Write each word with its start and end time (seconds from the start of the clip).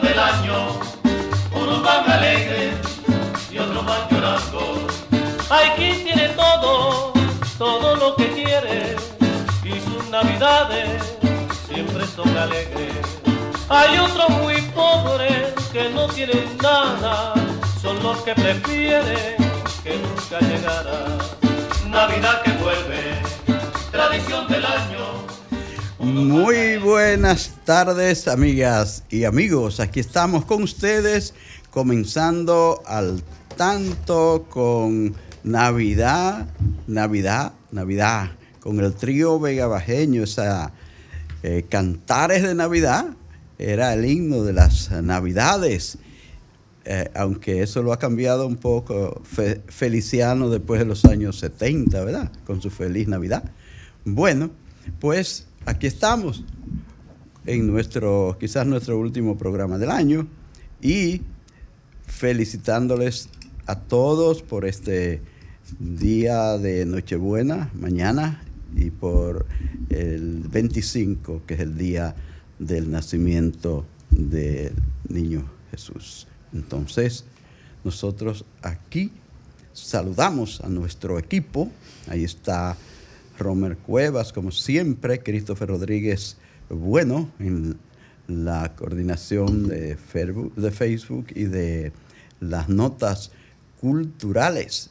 Del 0.00 0.18
año, 0.18 0.80
unos 1.52 1.82
van 1.82 2.10
alegres 2.10 2.74
y 3.50 3.58
otros 3.58 3.84
van 3.84 4.08
llorando. 4.10 4.86
Hay 5.50 5.70
quien 5.76 6.04
tiene 6.04 6.28
todo, 6.30 7.12
todo 7.56 7.96
lo 7.96 8.14
que 8.16 8.28
quiere 8.32 8.96
y 9.64 9.80
sus 9.80 10.08
navidades 10.10 11.02
siempre 11.66 12.06
son 12.06 12.36
alegres. 12.36 12.94
Hay 13.68 13.98
otros 13.98 14.28
muy 14.30 14.60
pobres 14.74 15.52
que 15.72 15.90
no 15.90 16.06
tienen 16.08 16.56
nada, 16.62 17.34
son 17.82 18.02
los 18.02 18.18
que 18.18 18.34
prefieren 18.34 19.36
que 19.82 19.98
nunca 19.98 20.38
llegara. 20.40 21.18
Navidad 21.86 22.42
que 22.42 22.52
vuelve, 22.52 23.22
tradición 23.90 24.46
del 24.48 24.64
año. 24.64 25.07
Muy 25.98 26.76
buenas 26.78 27.52
tardes, 27.64 28.28
amigas 28.28 29.02
y 29.10 29.24
amigos. 29.24 29.80
Aquí 29.80 29.98
estamos 30.00 30.44
con 30.44 30.62
ustedes, 30.62 31.34
comenzando 31.70 32.82
al 32.86 33.22
tanto 33.56 34.46
con 34.48 35.14
Navidad, 35.42 36.46
Navidad, 36.86 37.52
Navidad, 37.72 38.30
con 38.60 38.78
el 38.78 38.94
trío 38.94 39.40
Vega 39.40 39.66
Bajeño, 39.66 40.22
esa 40.22 40.72
eh, 41.42 41.64
cantares 41.68 42.42
de 42.44 42.54
Navidad, 42.54 43.06
era 43.58 43.92
el 43.92 44.04
himno 44.04 44.44
de 44.44 44.52
las 44.52 44.90
Navidades. 44.92 45.98
Eh, 46.84 47.10
aunque 47.14 47.62
eso 47.62 47.82
lo 47.82 47.92
ha 47.92 47.98
cambiado 47.98 48.46
un 48.46 48.56
poco 48.56 49.20
Fe- 49.24 49.60
Feliciano 49.66 50.48
después 50.48 50.78
de 50.78 50.86
los 50.86 51.04
años 51.04 51.38
70, 51.40 52.02
¿verdad? 52.04 52.30
Con 52.46 52.62
su 52.62 52.70
feliz 52.70 53.08
Navidad. 53.08 53.44
Bueno, 54.04 54.50
pues 55.00 55.46
aquí 55.68 55.86
estamos 55.86 56.44
en 57.44 57.66
nuestro, 57.66 58.36
quizás 58.40 58.66
nuestro 58.66 58.98
último 58.98 59.36
programa 59.36 59.76
del 59.76 59.90
año 59.90 60.26
y 60.80 61.20
felicitándoles 62.06 63.28
a 63.66 63.78
todos 63.78 64.42
por 64.42 64.64
este 64.64 65.20
día 65.78 66.56
de 66.56 66.86
Nochebuena, 66.86 67.70
mañana, 67.74 68.42
y 68.74 68.90
por 68.90 69.46
el 69.90 70.40
25, 70.48 71.42
que 71.46 71.54
es 71.54 71.60
el 71.60 71.76
día 71.76 72.14
del 72.58 72.90
nacimiento 72.90 73.84
del 74.10 74.72
niño 75.08 75.50
Jesús. 75.70 76.26
Entonces, 76.54 77.24
nosotros 77.84 78.46
aquí 78.62 79.12
saludamos 79.74 80.60
a 80.62 80.68
nuestro 80.68 81.18
equipo. 81.18 81.70
Ahí 82.08 82.24
está 82.24 82.76
Romer 83.38 83.76
Cuevas, 83.76 84.32
como 84.32 84.50
siempre, 84.50 85.22
Christopher 85.22 85.68
Rodríguez 85.68 86.36
Bueno 86.68 87.30
en 87.38 87.78
la 88.26 88.74
coordinación 88.76 89.68
de 89.68 89.96
Facebook 89.96 91.26
y 91.34 91.44
de 91.44 91.92
las 92.40 92.68
notas 92.68 93.30
culturales. 93.80 94.90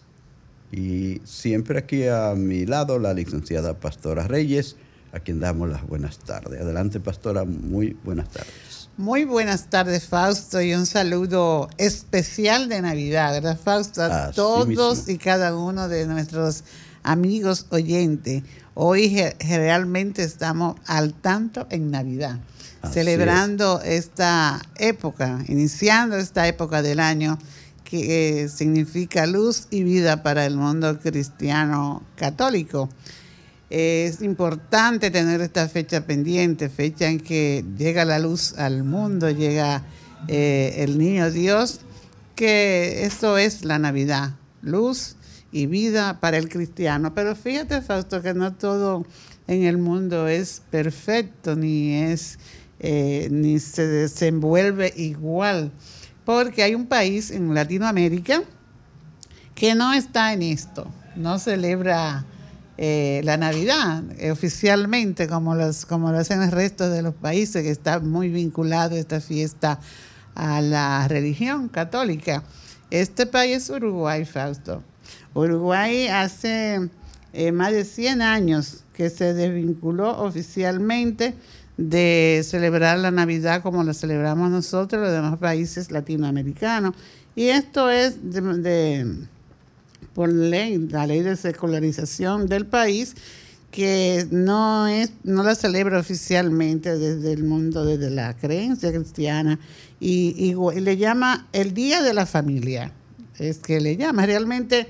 Y 0.71 1.21
siempre 1.23 1.79
aquí 1.79 2.07
a 2.07 2.33
mi 2.35 2.65
lado 2.65 2.99
la 2.99 3.13
licenciada 3.13 3.79
Pastora 3.79 4.27
Reyes, 4.27 4.75
a 5.13 5.19
quien 5.19 5.39
damos 5.39 5.69
las 5.69 5.87
buenas 5.87 6.19
tardes. 6.19 6.59
Adelante, 6.59 6.99
Pastora, 6.99 7.45
muy 7.45 7.95
buenas 8.03 8.29
tardes. 8.29 8.89
Muy 8.97 9.25
buenas 9.25 9.69
tardes, 9.69 10.07
Fausto, 10.07 10.59
y 10.59 10.73
un 10.73 10.87
saludo 10.87 11.69
especial 11.77 12.67
de 12.67 12.81
Navidad, 12.81 13.31
¿verdad, 13.33 13.59
Fausto? 13.63 14.01
A 14.01 14.25
Así 14.25 14.35
todos 14.35 14.67
mismo. 14.67 15.03
y 15.07 15.17
cada 15.19 15.55
uno 15.55 15.87
de 15.87 16.07
nuestros 16.07 16.63
amigos 17.07 17.67
oyentes. 17.69 18.43
Hoy 18.73 19.17
realmente 19.39 20.23
estamos 20.23 20.75
al 20.85 21.13
tanto 21.13 21.65
en 21.71 21.89
Navidad, 21.89 22.39
Así 22.81 22.95
celebrando 22.95 23.81
esta 23.81 24.61
época, 24.77 25.39
iniciando 25.47 26.17
esta 26.17 26.47
época 26.47 26.81
del 26.81 26.99
año 26.99 27.39
que 27.83 28.43
eh, 28.43 28.49
significa 28.49 29.25
luz 29.25 29.67
y 29.71 29.83
vida 29.83 30.21
para 30.21 30.45
el 30.45 30.57
mundo 30.57 30.99
cristiano 30.99 32.03
católico. 32.15 32.89
Es 33.69 34.21
importante 34.21 35.09
tener 35.09 35.41
esta 35.41 35.67
fecha 35.69 36.05
pendiente, 36.05 36.69
fecha 36.69 37.07
en 37.07 37.19
que 37.19 37.63
llega 37.77 38.05
la 38.05 38.19
luz 38.19 38.53
al 38.57 38.83
mundo, 38.83 39.29
llega 39.29 39.83
eh, 40.27 40.75
el 40.79 40.97
niño 40.97 41.31
Dios, 41.31 41.79
que 42.35 43.05
eso 43.05 43.37
es 43.37 43.63
la 43.65 43.79
Navidad, 43.79 44.35
luz 44.61 45.16
y 45.51 45.65
vida 45.65 46.19
para 46.19 46.37
el 46.37 46.49
cristiano. 46.49 47.13
Pero 47.13 47.35
fíjate, 47.35 47.81
Fausto, 47.81 48.21
que 48.21 48.33
no 48.33 48.53
todo 48.53 49.05
en 49.47 49.63
el 49.63 49.77
mundo 49.77 50.27
es 50.27 50.61
perfecto, 50.69 51.55
ni 51.55 51.93
es 51.93 52.37
eh, 52.79 53.27
ni 53.31 53.59
se 53.59 53.87
desenvuelve 53.87 54.93
igual, 54.95 55.71
porque 56.25 56.61
hay 56.61 56.75
un 56.75 56.85
país 56.85 57.31
en 57.31 57.55
Latinoamérica 57.55 58.43
que 59.55 59.73
no 59.73 59.93
está 59.93 60.31
en 60.31 60.43
esto, 60.43 60.85
no 61.15 61.39
celebra 61.39 62.23
eh, 62.77 63.21
la 63.23 63.35
Navidad 63.37 64.03
eh, 64.19 64.29
oficialmente 64.29 65.27
como, 65.27 65.55
los, 65.55 65.87
como 65.87 66.11
lo 66.11 66.19
hacen 66.19 66.43
el 66.43 66.51
resto 66.51 66.87
de 66.91 67.01
los 67.01 67.15
países, 67.15 67.63
que 67.63 67.71
está 67.71 67.99
muy 67.99 68.29
vinculado 68.29 68.95
esta 68.95 69.21
fiesta 69.21 69.79
a 70.35 70.61
la 70.61 71.07
religión 71.07 71.69
católica. 71.69 72.43
Este 72.91 73.25
país 73.25 73.63
es 73.63 73.69
Uruguay, 73.71 74.23
Fausto. 74.23 74.83
Uruguay 75.37 76.07
hace 76.07 76.89
eh, 77.33 77.51
más 77.51 77.71
de 77.71 77.85
100 77.85 78.21
años 78.21 78.83
que 78.93 79.09
se 79.09 79.33
desvinculó 79.33 80.19
oficialmente 80.19 81.35
de 81.77 82.41
celebrar 82.43 82.97
la 82.97 83.11
Navidad 83.11 83.61
como 83.61 83.83
la 83.83 83.93
celebramos 83.93 84.49
nosotros, 84.49 85.01
los 85.01 85.11
demás 85.11 85.37
países 85.37 85.91
latinoamericanos. 85.91 86.95
Y 87.35 87.49
esto 87.49 87.91
es 87.91 88.17
de, 88.31 89.15
por 90.15 90.33
ley, 90.33 90.77
la 90.89 91.05
ley 91.05 91.21
de 91.21 91.35
secularización 91.35 92.47
del 92.47 92.65
país, 92.65 93.13
que 93.69 94.25
no 94.31 94.87
es, 94.87 95.11
no 95.23 95.43
la 95.43 95.53
celebra 95.53 95.99
oficialmente 95.99 96.97
desde 96.97 97.33
el 97.33 97.43
mundo, 97.43 97.85
desde 97.85 98.09
la 98.09 98.35
creencia 98.35 98.91
cristiana, 98.91 99.59
y 99.99 100.55
le 100.79 100.97
llama 100.97 101.47
el 101.53 101.75
Día 101.75 102.01
de 102.01 102.15
la 102.15 102.25
Familia. 102.25 102.91
Es 103.37 103.59
que 103.59 103.79
le 103.79 103.97
llama. 103.97 104.25
Realmente, 104.25 104.87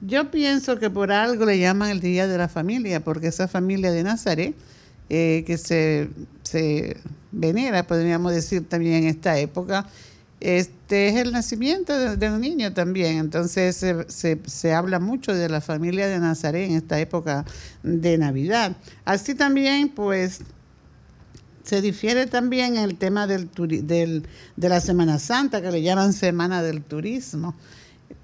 yo 0.00 0.30
pienso 0.30 0.78
que 0.78 0.90
por 0.90 1.12
algo 1.12 1.44
le 1.44 1.58
llaman 1.58 1.90
el 1.90 2.00
Día 2.00 2.26
de 2.26 2.38
la 2.38 2.48
Familia, 2.48 3.00
porque 3.00 3.28
esa 3.28 3.48
familia 3.48 3.90
de 3.90 4.02
Nazaret, 4.02 4.54
eh, 5.10 5.44
que 5.46 5.58
se, 5.58 6.08
se 6.42 6.96
venera, 7.32 7.86
podríamos 7.86 8.32
decir 8.32 8.68
también 8.68 9.04
en 9.04 9.04
esta 9.04 9.38
época, 9.38 9.86
este 10.40 11.08
es 11.08 11.16
el 11.16 11.32
nacimiento 11.32 12.16
de, 12.16 12.30
un 12.30 12.40
niño 12.40 12.72
también. 12.72 13.18
Entonces 13.18 13.76
se, 13.76 14.38
se, 14.46 14.72
habla 14.72 15.00
mucho 15.00 15.34
de 15.34 15.48
la 15.48 15.60
familia 15.60 16.06
de 16.06 16.18
Nazaret 16.20 16.70
en 16.70 16.76
esta 16.76 17.00
época 17.00 17.44
de 17.82 18.18
Navidad. 18.18 18.76
Así 19.04 19.34
también, 19.34 19.88
pues, 19.88 20.42
se 21.64 21.82
difiere 21.82 22.26
también 22.26 22.76
el 22.76 22.96
tema 22.96 23.26
del, 23.26 23.50
del, 23.84 24.26
de 24.56 24.68
la 24.68 24.80
Semana 24.80 25.18
Santa, 25.18 25.60
que 25.60 25.70
le 25.70 25.82
llaman 25.82 26.12
Semana 26.12 26.62
del 26.62 26.82
Turismo, 26.82 27.54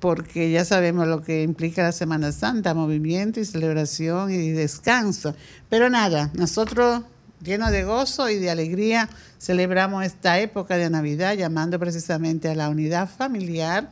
porque 0.00 0.50
ya 0.50 0.64
sabemos 0.64 1.06
lo 1.06 1.22
que 1.22 1.42
implica 1.42 1.82
la 1.82 1.92
Semana 1.92 2.32
Santa, 2.32 2.74
movimiento 2.74 3.40
y 3.40 3.44
celebración 3.44 4.30
y 4.30 4.50
descanso. 4.50 5.34
Pero 5.68 5.90
nada, 5.90 6.30
nosotros 6.34 7.02
lleno 7.44 7.70
de 7.70 7.84
gozo 7.84 8.28
y 8.30 8.38
de 8.38 8.50
alegría, 8.50 9.08
celebramos 9.38 10.04
esta 10.04 10.40
época 10.40 10.76
de 10.76 10.90
Navidad 10.90 11.34
llamando 11.34 11.78
precisamente 11.78 12.48
a 12.48 12.54
la 12.54 12.70
unidad 12.70 13.08
familiar, 13.08 13.90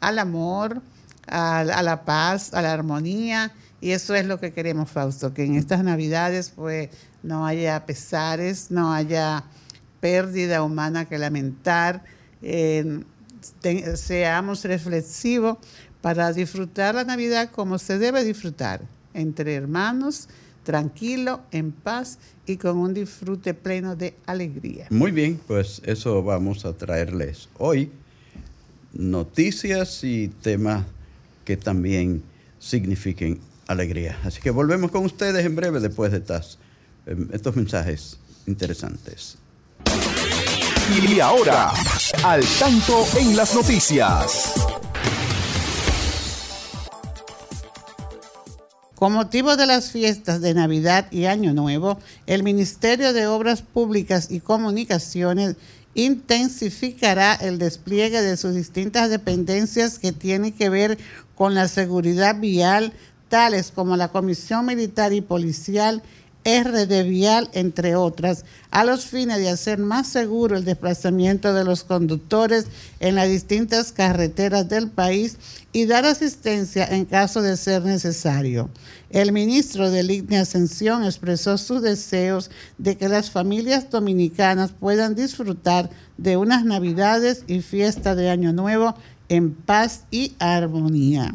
al 0.00 0.18
amor, 0.18 0.82
a, 1.26 1.64
la 1.64 2.04
paz, 2.04 2.54
a 2.54 2.62
la 2.62 2.72
armonía. 2.72 3.52
Y 3.80 3.92
eso 3.92 4.14
es 4.14 4.26
lo 4.26 4.38
que 4.38 4.52
queremos, 4.52 4.90
Fausto, 4.90 5.32
que 5.32 5.44
en 5.44 5.54
estas 5.54 5.82
Navidades 5.82 6.52
pues 6.54 6.90
no 7.22 7.46
haya 7.46 7.86
pesares, 7.86 8.70
no 8.70 8.92
haya 8.92 9.44
pérdida 10.00 10.62
humana 10.62 11.06
que 11.06 11.18
lamentar, 11.18 12.04
eh, 12.42 13.02
seamos 13.96 14.64
reflexivos 14.64 15.58
para 16.00 16.32
disfrutar 16.32 16.94
la 16.94 17.04
Navidad 17.04 17.50
como 17.50 17.78
se 17.78 17.98
debe 17.98 18.24
disfrutar, 18.24 18.82
entre 19.14 19.54
hermanos, 19.54 20.28
tranquilo, 20.64 21.42
en 21.50 21.72
paz 21.72 22.18
y 22.46 22.56
con 22.56 22.78
un 22.78 22.94
disfrute 22.94 23.54
pleno 23.54 23.96
de 23.96 24.14
alegría. 24.26 24.86
Muy 24.90 25.10
bien, 25.10 25.40
pues 25.46 25.82
eso 25.84 26.22
vamos 26.22 26.64
a 26.64 26.76
traerles 26.76 27.48
hoy. 27.58 27.90
Noticias 28.92 30.02
y 30.04 30.28
temas 30.28 30.84
que 31.44 31.56
también 31.56 32.22
signifiquen 32.58 33.40
alegría. 33.66 34.18
Así 34.24 34.40
que 34.40 34.50
volvemos 34.50 34.90
con 34.90 35.04
ustedes 35.04 35.44
en 35.44 35.54
breve 35.54 35.80
después 35.80 36.12
de 36.12 36.18
estas, 36.18 36.58
em, 37.06 37.28
estos 37.32 37.56
mensajes 37.56 38.18
interesantes. 38.46 39.38
Y 40.92 41.20
ahora, 41.20 41.72
al 42.24 42.44
tanto 42.58 43.06
en 43.16 43.36
las 43.36 43.54
noticias. 43.54 44.54
Con 48.96 49.12
motivo 49.12 49.56
de 49.56 49.66
las 49.66 49.92
fiestas 49.92 50.40
de 50.40 50.52
Navidad 50.52 51.06
y 51.12 51.26
Año 51.26 51.54
Nuevo, 51.54 51.98
el 52.26 52.42
Ministerio 52.42 53.12
de 53.12 53.28
Obras 53.28 53.62
Públicas 53.62 54.28
y 54.30 54.40
Comunicaciones 54.40 55.54
intensificará 55.94 57.34
el 57.34 57.58
despliegue 57.58 58.20
de 58.20 58.36
sus 58.36 58.54
distintas 58.54 59.10
dependencias 59.10 60.00
que 60.00 60.10
tienen 60.10 60.52
que 60.52 60.70
ver 60.70 60.98
con 61.36 61.54
la 61.54 61.68
seguridad 61.68 62.40
vial, 62.40 62.92
tales 63.28 63.70
como 63.70 63.96
la 63.96 64.08
Comisión 64.08 64.66
Militar 64.66 65.12
y 65.12 65.20
Policial, 65.20 66.02
RD 66.44 67.04
Vial, 67.04 67.50
entre 67.52 67.96
otras, 67.96 68.44
a 68.70 68.84
los 68.84 69.04
fines 69.04 69.38
de 69.38 69.50
hacer 69.50 69.78
más 69.78 70.08
seguro 70.08 70.56
el 70.56 70.64
desplazamiento 70.64 71.52
de 71.52 71.64
los 71.64 71.84
conductores 71.84 72.66
en 72.98 73.14
las 73.16 73.28
distintas 73.28 73.92
carreteras 73.92 74.68
del 74.68 74.88
país 74.88 75.36
y 75.72 75.86
dar 75.86 76.06
asistencia 76.06 76.86
en 76.86 77.04
caso 77.04 77.42
de 77.42 77.56
ser 77.56 77.82
necesario. 77.82 78.70
El 79.10 79.32
ministro 79.32 79.90
de 79.90 80.02
Línea 80.02 80.42
Ascensión 80.42 81.04
expresó 81.04 81.58
sus 81.58 81.82
deseos 81.82 82.50
de 82.78 82.96
que 82.96 83.08
las 83.08 83.30
familias 83.30 83.90
dominicanas 83.90 84.72
puedan 84.72 85.14
disfrutar 85.14 85.90
de 86.16 86.36
unas 86.36 86.64
Navidades 86.64 87.44
y 87.46 87.60
fiesta 87.60 88.14
de 88.14 88.30
Año 88.30 88.52
Nuevo 88.52 88.94
en 89.28 89.54
paz 89.54 90.04
y 90.10 90.34
armonía. 90.38 91.34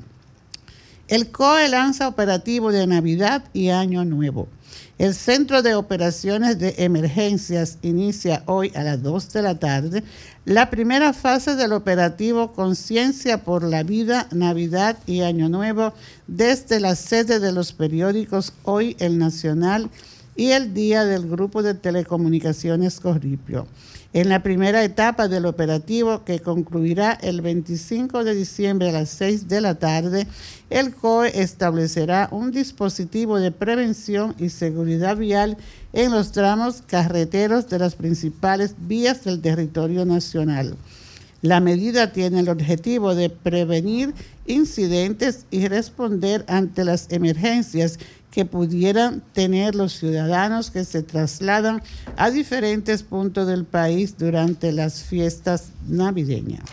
El 1.07 1.29
COE 1.29 1.69
lanza 1.69 2.07
operativo 2.07 2.71
de 2.71 2.87
Navidad 2.87 3.43
y 3.53 3.69
Año 3.69 4.03
Nuevo. 4.05 4.47
El 4.97 5.13
Centro 5.13 5.61
de 5.61 5.75
Operaciones 5.75 6.57
de 6.57 6.73
Emergencias 6.77 7.79
inicia 7.81 8.43
hoy 8.45 8.71
a 8.75 8.83
las 8.83 9.03
2 9.03 9.33
de 9.33 9.41
la 9.41 9.59
tarde. 9.59 10.03
La 10.45 10.69
primera 10.69 11.11
fase 11.11 11.55
del 11.55 11.73
operativo 11.73 12.53
Conciencia 12.53 13.43
por 13.43 13.63
la 13.63 13.83
Vida, 13.83 14.29
Navidad 14.31 14.97
y 15.05 15.19
Año 15.19 15.49
Nuevo 15.49 15.93
desde 16.27 16.79
la 16.79 16.95
sede 16.95 17.41
de 17.41 17.51
los 17.51 17.73
periódicos 17.73 18.53
Hoy 18.63 18.95
El 18.99 19.17
Nacional 19.17 19.89
y 20.37 20.51
el 20.51 20.73
Día 20.73 21.03
del 21.03 21.27
Grupo 21.29 21.61
de 21.61 21.73
Telecomunicaciones 21.73 23.01
Corripio 23.01 23.67
en 24.15 24.29
la 24.29 24.41
primera 24.41 24.81
etapa 24.81 25.27
del 25.27 25.45
operativo 25.45 26.23
que 26.23 26.39
concluirá 26.39 27.11
el 27.21 27.41
25 27.41 28.23
de 28.23 28.33
diciembre 28.33 28.87
a 28.87 28.93
las 28.93 29.09
6 29.09 29.49
de 29.49 29.59
la 29.59 29.75
tarde, 29.75 30.25
el 30.69 30.95
COE 30.95 31.41
establecerá 31.41 32.29
un 32.31 32.51
dispositivo 32.51 33.39
de 33.39 33.51
prevención 33.51 34.33
y 34.39 34.47
seguridad 34.47 35.17
vial 35.17 35.57
en 35.91 36.11
los 36.11 36.31
tramos 36.31 36.81
carreteros 36.87 37.67
de 37.67 37.77
las 37.77 37.95
principales 37.95 38.75
vías 38.79 39.25
del 39.25 39.41
territorio 39.41 40.05
nacional. 40.05 40.77
La 41.41 41.59
medida 41.59 42.13
tiene 42.13 42.39
el 42.39 42.47
objetivo 42.47 43.15
de 43.15 43.29
prevenir 43.29 44.13
incidentes 44.47 45.45
y 45.51 45.67
responder 45.67 46.45
ante 46.47 46.85
las 46.85 47.11
emergencias 47.11 47.99
que 48.35 48.43
pudieran 48.43 49.23
tener 49.31 49.75
los 49.75 49.93
ciudadanos 49.93 50.69
que 50.69 50.83
se 50.83 51.03
trasladan 51.03 51.81
a 52.17 52.31
diferentes 52.31 53.01
puntos 53.01 53.47
del 53.47 53.63
país 53.63 54.17
durante 54.17 54.73
las 54.73 55.03
fiestas 55.03 55.69
navideñas. 55.87 56.65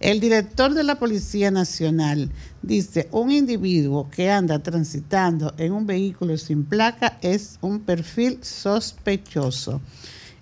El 0.00 0.18
director 0.18 0.74
de 0.74 0.82
la 0.82 0.98
Policía 0.98 1.52
Nacional 1.52 2.32
dice, 2.62 3.08
un 3.12 3.30
individuo 3.30 4.10
que 4.10 4.28
anda 4.28 4.58
transitando 4.58 5.54
en 5.56 5.70
un 5.70 5.86
vehículo 5.86 6.36
sin 6.36 6.64
placa 6.64 7.20
es 7.22 7.58
un 7.60 7.78
perfil 7.78 8.40
sospechoso. 8.42 9.80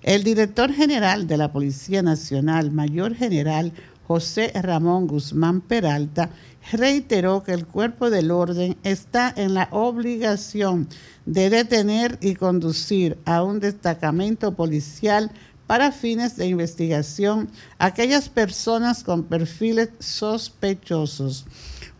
El 0.02 0.24
director 0.24 0.72
general 0.72 1.26
de 1.26 1.36
la 1.36 1.52
Policía 1.52 2.02
Nacional, 2.02 2.70
Mayor 2.70 3.14
General 3.14 3.74
José 4.10 4.50
Ramón 4.60 5.06
Guzmán 5.06 5.60
Peralta, 5.60 6.30
reiteró 6.72 7.44
que 7.44 7.52
el 7.52 7.64
cuerpo 7.64 8.10
del 8.10 8.32
orden 8.32 8.76
está 8.82 9.32
en 9.36 9.54
la 9.54 9.68
obligación 9.70 10.88
de 11.26 11.48
detener 11.48 12.18
y 12.20 12.34
conducir 12.34 13.18
a 13.24 13.44
un 13.44 13.60
destacamento 13.60 14.56
policial 14.56 15.30
para 15.68 15.92
fines 15.92 16.34
de 16.36 16.48
investigación 16.48 17.50
a 17.78 17.86
aquellas 17.86 18.28
personas 18.28 19.04
con 19.04 19.22
perfiles 19.22 19.90
sospechosos. 20.00 21.46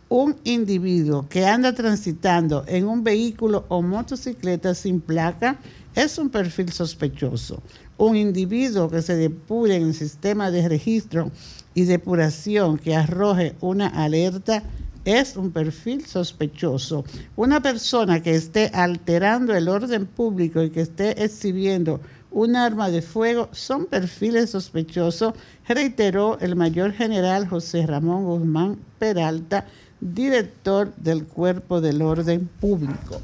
Un 0.09 0.35
individuo 0.43 1.29
que 1.29 1.45
anda 1.45 1.73
transitando 1.73 2.65
en 2.67 2.89
un 2.89 3.05
vehículo 3.05 3.63
o 3.69 3.81
motocicleta 3.81 4.75
sin 4.75 4.99
placa 4.99 5.61
es 5.95 6.17
un 6.17 6.29
perfil 6.29 6.73
sospechoso. 6.73 7.63
Un 7.97 8.17
individuo 8.17 8.89
que 8.89 9.01
se 9.01 9.15
depure 9.15 9.77
en 9.77 9.83
el 9.83 9.93
sistema 9.93 10.51
de 10.51 10.67
registro 10.67 11.31
y 11.73 11.83
depuración 11.85 12.77
que 12.77 12.95
arroje 12.95 13.55
una 13.61 13.87
alerta 13.87 14.63
es 15.05 15.35
un 15.35 15.51
perfil 15.51 16.05
sospechoso. 16.05 17.03
Una 17.35 17.61
persona 17.61 18.21
que 18.21 18.35
esté 18.35 18.69
alterando 18.73 19.55
el 19.55 19.67
orden 19.67 20.05
público 20.05 20.61
y 20.61 20.69
que 20.69 20.81
esté 20.81 21.23
exhibiendo 21.23 21.99
un 22.29 22.55
arma 22.55 22.89
de 22.89 23.01
fuego 23.01 23.49
son 23.51 23.85
perfiles 23.85 24.51
sospechosos, 24.51 25.33
reiteró 25.67 26.39
el 26.39 26.55
mayor 26.55 26.93
general 26.93 27.47
José 27.47 27.85
Ramón 27.85 28.25
Guzmán 28.25 28.77
Peralta, 28.99 29.65
director 29.99 30.93
del 30.95 31.25
Cuerpo 31.25 31.81
del 31.81 32.01
Orden 32.01 32.49
Público. 32.59 33.21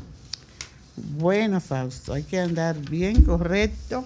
Bueno, 1.18 1.62
Fausto, 1.62 2.14
hay 2.14 2.24
que 2.24 2.40
andar 2.40 2.78
bien 2.78 3.22
correcto 3.22 4.06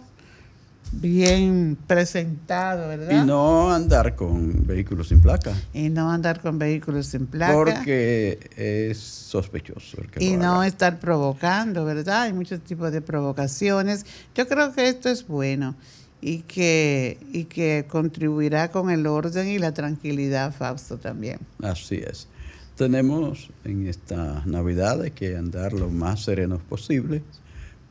bien 0.92 1.78
presentado, 1.88 2.88
¿verdad? 2.88 3.24
Y 3.24 3.26
no 3.26 3.72
andar 3.72 4.16
con 4.16 4.66
vehículos 4.66 5.08
sin 5.08 5.22
placa. 5.22 5.54
Y 5.74 5.90
no 5.90 6.12
andar 6.12 6.42
con 6.42 6.60
vehículos 6.60 7.08
sin 7.08 7.28
placa. 7.28 7.54
Porque 7.54 8.50
es 8.56 8.98
sospechoso. 8.98 9.98
y 10.20 10.36
no 10.36 10.64
estar 10.64 11.00
provocando, 11.00 11.86
¿verdad? 11.86 12.24
Hay 12.24 12.34
muchos 12.34 12.60
tipos 12.62 12.92
de 12.92 13.02
provocaciones. 13.02 14.06
Yo 14.36 14.48
creo 14.48 14.74
que 14.74 14.90
esto 14.90 15.10
es 15.10 15.28
bueno 15.28 15.76
y 16.22 16.40
que, 16.40 17.18
y 17.32 17.46
que 17.46 17.86
contribuirá 17.88 18.70
con 18.70 18.90
el 18.90 19.08
orden 19.08 19.48
y 19.48 19.60
la 19.60 19.74
tranquilidad, 19.74 20.54
Fausto, 20.54 20.98
también. 20.98 21.40
Así 21.62 21.96
es. 21.96 22.28
Tenemos 22.76 23.50
en 23.64 23.88
esta 23.88 24.44
Navidad 24.46 25.04
que 25.10 25.36
andar 25.36 25.74
lo 25.74 25.90
más 25.90 26.24
serenos 26.24 26.62
posible 26.62 27.22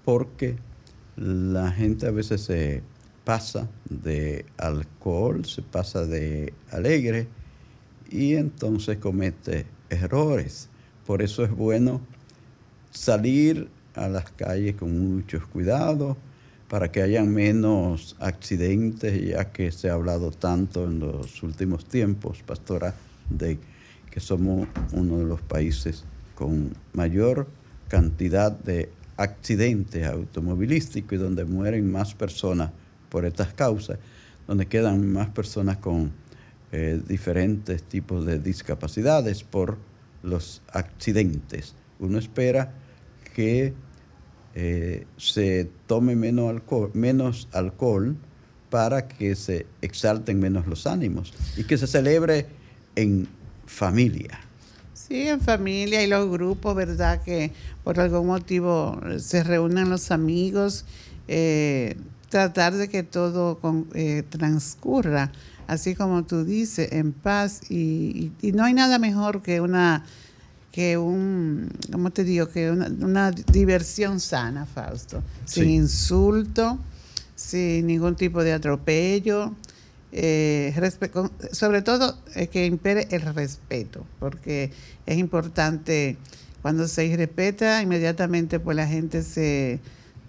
porque 0.04 0.56
la 1.16 1.70
gente 1.70 2.06
a 2.06 2.10
veces 2.10 2.40
se 2.40 2.82
pasa 3.24 3.68
de 3.88 4.44
alcohol, 4.56 5.44
se 5.44 5.62
pasa 5.62 6.06
de 6.06 6.52
alegre 6.70 7.28
y 8.10 8.34
entonces 8.34 8.98
comete 8.98 9.66
errores. 9.88 10.68
Por 11.06 11.22
eso 11.22 11.44
es 11.44 11.50
bueno 11.50 12.00
salir 12.90 13.68
a 13.94 14.08
las 14.08 14.30
calles 14.30 14.76
con 14.76 15.16
muchos 15.16 15.46
cuidados, 15.46 16.16
para 16.70 16.92
que 16.92 17.02
haya 17.02 17.24
menos 17.24 18.14
accidentes, 18.20 19.20
ya 19.20 19.50
que 19.50 19.72
se 19.72 19.90
ha 19.90 19.94
hablado 19.94 20.30
tanto 20.30 20.84
en 20.84 21.00
los 21.00 21.42
últimos 21.42 21.84
tiempos, 21.84 22.44
pastora, 22.46 22.94
de 23.28 23.58
que 24.08 24.20
somos 24.20 24.68
uno 24.92 25.18
de 25.18 25.24
los 25.24 25.40
países 25.40 26.04
con 26.36 26.72
mayor 26.92 27.48
cantidad 27.88 28.52
de 28.52 28.88
accidentes 29.16 30.06
automovilísticos 30.06 31.14
y 31.14 31.16
donde 31.16 31.44
mueren 31.44 31.90
más 31.90 32.14
personas 32.14 32.70
por 33.10 33.24
estas 33.26 33.52
causas, 33.52 33.98
donde 34.46 34.66
quedan 34.66 35.12
más 35.12 35.28
personas 35.28 35.76
con 35.76 36.12
eh, 36.72 37.00
diferentes 37.06 37.82
tipos 37.82 38.24
de 38.24 38.38
discapacidades 38.38 39.42
por 39.42 39.76
los 40.22 40.62
accidentes. 40.72 41.74
Uno 41.98 42.18
espera 42.18 42.72
que 43.34 43.74
eh, 44.54 45.06
se 45.16 45.70
tome 45.86 46.16
menos 46.16 46.50
alcohol, 46.50 46.90
menos 46.94 47.48
alcohol 47.52 48.16
para 48.70 49.08
que 49.08 49.34
se 49.34 49.66
exalten 49.82 50.38
menos 50.38 50.66
los 50.66 50.86
ánimos 50.86 51.34
y 51.56 51.64
que 51.64 51.76
se 51.76 51.86
celebre 51.86 52.46
en 52.96 53.28
familia. 53.66 54.40
Sí, 54.94 55.26
en 55.26 55.40
familia 55.40 56.02
y 56.02 56.06
los 56.06 56.30
grupos, 56.30 56.74
¿verdad? 56.76 57.22
Que 57.22 57.52
por 57.82 57.98
algún 57.98 58.28
motivo 58.28 59.00
se 59.18 59.42
reúnen 59.42 59.90
los 59.90 60.10
amigos, 60.10 60.84
eh, 61.26 61.96
tratar 62.30 62.74
de 62.74 62.88
que 62.88 63.02
todo 63.02 63.60
eh, 63.94 64.24
transcurra, 64.30 65.30
así 65.66 65.94
como 65.94 66.24
tú 66.24 66.44
dices, 66.44 66.92
en 66.92 67.12
paz. 67.12 67.60
y 67.70 68.32
no 68.54 68.64
hay 68.64 68.72
nada 68.72 68.98
mejor 68.98 69.42
que 69.42 69.60
una 69.60 70.04
que 70.72 70.96
un, 70.98 71.68
¿cómo 71.90 72.10
te 72.10 72.24
digo? 72.24 72.48
Que 72.48 72.70
una, 72.70 73.30
diversión 73.30 74.20
sana, 74.20 74.66
Fausto, 74.66 75.22
sin 75.44 75.68
insulto, 75.70 76.78
sin 77.34 77.86
ningún 77.86 78.14
tipo 78.16 78.44
de 78.44 78.52
atropello, 78.52 79.54
eh, 80.12 80.74
sobre 81.52 81.82
todo 81.82 82.18
eh, 82.34 82.46
que 82.48 82.66
impere 82.66 83.08
el 83.10 83.22
respeto, 83.22 84.06
porque 84.18 84.72
es 85.06 85.18
importante 85.18 86.16
cuando 86.62 86.86
se 86.86 87.06
irrespeta, 87.06 87.82
inmediatamente 87.82 88.60
pues 88.60 88.76
la 88.76 88.86
gente 88.86 89.22
se, 89.22 89.80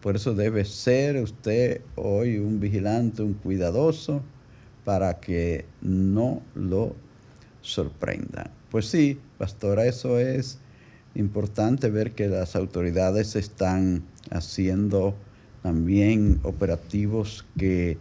Por 0.01 0.15
eso 0.15 0.33
debe 0.33 0.65
ser 0.65 1.21
usted 1.21 1.81
hoy 1.95 2.39
un 2.39 2.59
vigilante, 2.59 3.21
un 3.21 3.35
cuidadoso, 3.35 4.23
para 4.83 5.19
que 5.19 5.65
no 5.81 6.41
lo 6.55 6.95
sorprenda. 7.61 8.49
Pues 8.71 8.87
sí, 8.87 9.19
pastora, 9.37 9.85
eso 9.85 10.17
es 10.17 10.59
importante 11.17 11.89
ver 11.89 12.11
que 12.11 12.27
las 12.27 12.55
autoridades 12.55 13.35
están 13.35 14.03
haciendo 14.29 15.15
también 15.63 16.39
operativos 16.43 17.45
que 17.57 17.97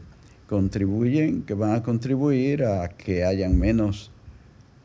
contribuyen, 0.49 1.43
que 1.43 1.55
van 1.55 1.75
a 1.75 1.83
contribuir 1.83 2.65
a 2.65 2.89
que 2.89 3.25
hayan 3.25 3.59
menos 3.59 4.11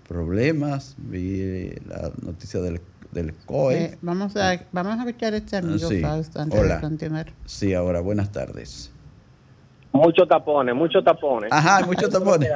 problemas, 0.08 0.96
vi 0.98 1.70
la 1.88 2.12
noticia 2.22 2.62
del, 2.62 2.82
del 3.12 3.34
COE. 3.46 3.84
Eh, 3.84 3.98
vamos, 4.02 4.36
a, 4.36 4.60
vamos 4.72 5.00
a 5.00 5.08
escuchar 5.08 5.34
a 5.34 5.38
este 5.38 5.58
amigo 5.58 5.90
Fausto 6.02 6.40
antes 6.40 6.62
de 6.62 6.80
continuar. 6.80 7.34
Sí, 7.46 7.74
ahora, 7.74 8.02
buenas 8.02 8.32
tardes. 8.32 8.92
Muchos 9.92 10.28
tapones, 10.28 10.74
muchos 10.74 11.04
tapones. 11.04 11.52
Ajá, 11.52 11.86
muchos 11.86 12.10
tapones. 12.12 12.50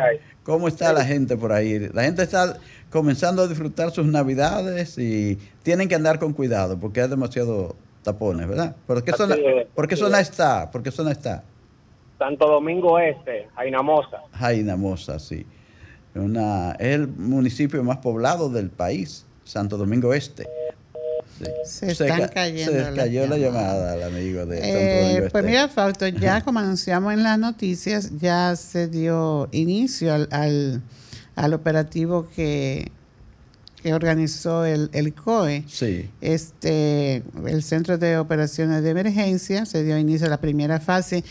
¿Cómo 0.44 0.68
está 0.68 0.94
la 0.94 1.04
gente 1.04 1.36
por 1.36 1.52
ahí? 1.52 1.90
La 1.94 2.04
gente 2.04 2.24
está 2.24 2.58
comenzando 2.90 3.42
a 3.42 3.48
disfrutar 3.48 3.92
sus 3.92 4.06
navidades 4.06 4.98
y 4.98 5.38
tienen 5.64 5.90
que 5.90 5.96
andar 5.96 6.20
con 6.20 6.34
cuidado 6.34 6.80
porque 6.80 7.02
hay 7.02 7.10
demasiado 7.10 7.76
tapones, 8.04 8.48
¿verdad? 8.48 8.76
¿Por 8.86 9.04
qué 9.04 9.12
zona, 9.12 9.36
¿por 9.74 9.88
qué 9.88 9.96
zona 9.96 10.20
está? 10.20 10.72
¿Por 10.72 10.84
qué 10.84 10.92
zona 10.92 11.12
está? 11.12 11.44
Santo 12.20 12.48
Domingo 12.48 12.98
Este, 13.00 13.50
Jainamosa. 13.56 14.22
Jainamosa, 14.32 15.20
sí 15.20 15.46
es 16.16 16.76
el 16.80 17.08
municipio 17.08 17.84
más 17.84 17.98
poblado 17.98 18.50
del 18.50 18.70
país, 18.70 19.26
Santo 19.44 19.78
Domingo 19.78 20.14
Este. 20.14 20.48
Se, 21.66 21.92
están 21.92 22.30
cayendo 22.30 22.72
se 22.72 22.94
cayó 22.94 23.28
la 23.28 23.38
llamada 23.38 23.94
al 23.94 24.04
amigo 24.04 24.46
de 24.46 24.58
Santo 24.58 24.78
eh, 24.78 25.18
Este. 25.18 25.30
Pues 25.32 25.44
mira, 25.44 25.68
Fausto, 25.68 26.08
ya 26.08 26.42
como 26.42 26.60
anunciamos 26.60 27.14
en 27.14 27.24
las 27.24 27.38
noticias, 27.38 28.12
ya 28.20 28.56
se 28.56 28.88
dio 28.88 29.50
inicio 29.52 30.14
al, 30.14 30.82
al, 31.36 31.54
operativo 31.54 32.30
que, 32.34 32.90
que 33.84 33.94
organizó 33.94 34.64
el, 34.64 34.90
el 34.94 35.14
COE. 35.14 35.66
Sí. 35.68 36.10
Este, 36.22 37.22
el 37.46 37.64
Centro 37.64 37.98
de 37.98 38.18
Operaciones 38.18 38.82
de 38.82 38.92
Emergencia, 38.92 39.66
se 39.66 39.84
dio 39.84 39.98
inicio 39.98 40.28
a 40.28 40.30
la 40.30 40.40
primera 40.40 40.80
fase 40.80 41.26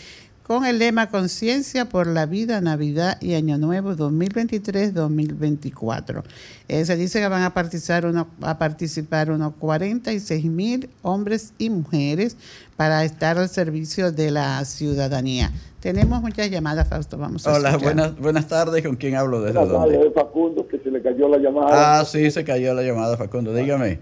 con 0.47 0.65
el 0.67 0.79
lema 0.79 1.09
Conciencia 1.09 1.87
por 1.87 2.07
la 2.07 2.27
Vida, 2.27 2.61
Navidad 2.61 3.17
y 3.23 3.33
Año 3.33 3.57
Nuevo 3.57 3.93
2023-2024. 3.93 6.23
Eh, 6.69 6.85
se 6.85 6.97
dice 6.97 7.19
que 7.19 7.29
van 7.29 7.45
a 7.45 7.55
participar, 7.55 8.05
uno, 8.05 8.27
a 8.43 8.59
participar 8.59 9.31
unos 9.31 9.55
46 9.55 10.45
mil 10.45 10.91
hombres 11.01 11.55
y 11.57 11.71
mujeres 11.71 12.37
para 12.77 13.05
estar 13.05 13.39
al 13.39 13.49
servicio 13.49 14.13
de 14.13 14.31
la 14.31 14.63
ciudadanía. 14.67 15.51
Tenemos 15.81 16.21
muchas 16.21 16.51
llamadas, 16.51 16.89
Fausto. 16.89 17.17
Vamos 17.17 17.47
a 17.47 17.55
Hola, 17.55 17.79
buenas, 17.79 18.15
buenas 18.19 18.47
tardes. 18.47 18.85
¿Con 18.85 18.97
quién 18.97 19.17
hablo? 19.17 19.41
¿Desde 19.41 19.65
dónde? 19.65 19.97
Tardes, 19.97 20.13
Facundo, 20.15 20.69
que 20.69 20.79
se 20.79 20.91
le 20.91 21.01
cayó 21.01 21.27
la 21.29 21.39
llamada. 21.39 22.01
Ah, 22.01 22.05
sí, 22.05 22.31
se 22.31 22.45
cayó 22.45 22.75
la 22.75 22.83
llamada, 22.83 23.17
Facundo. 23.17 23.55
Dígame. 23.55 23.99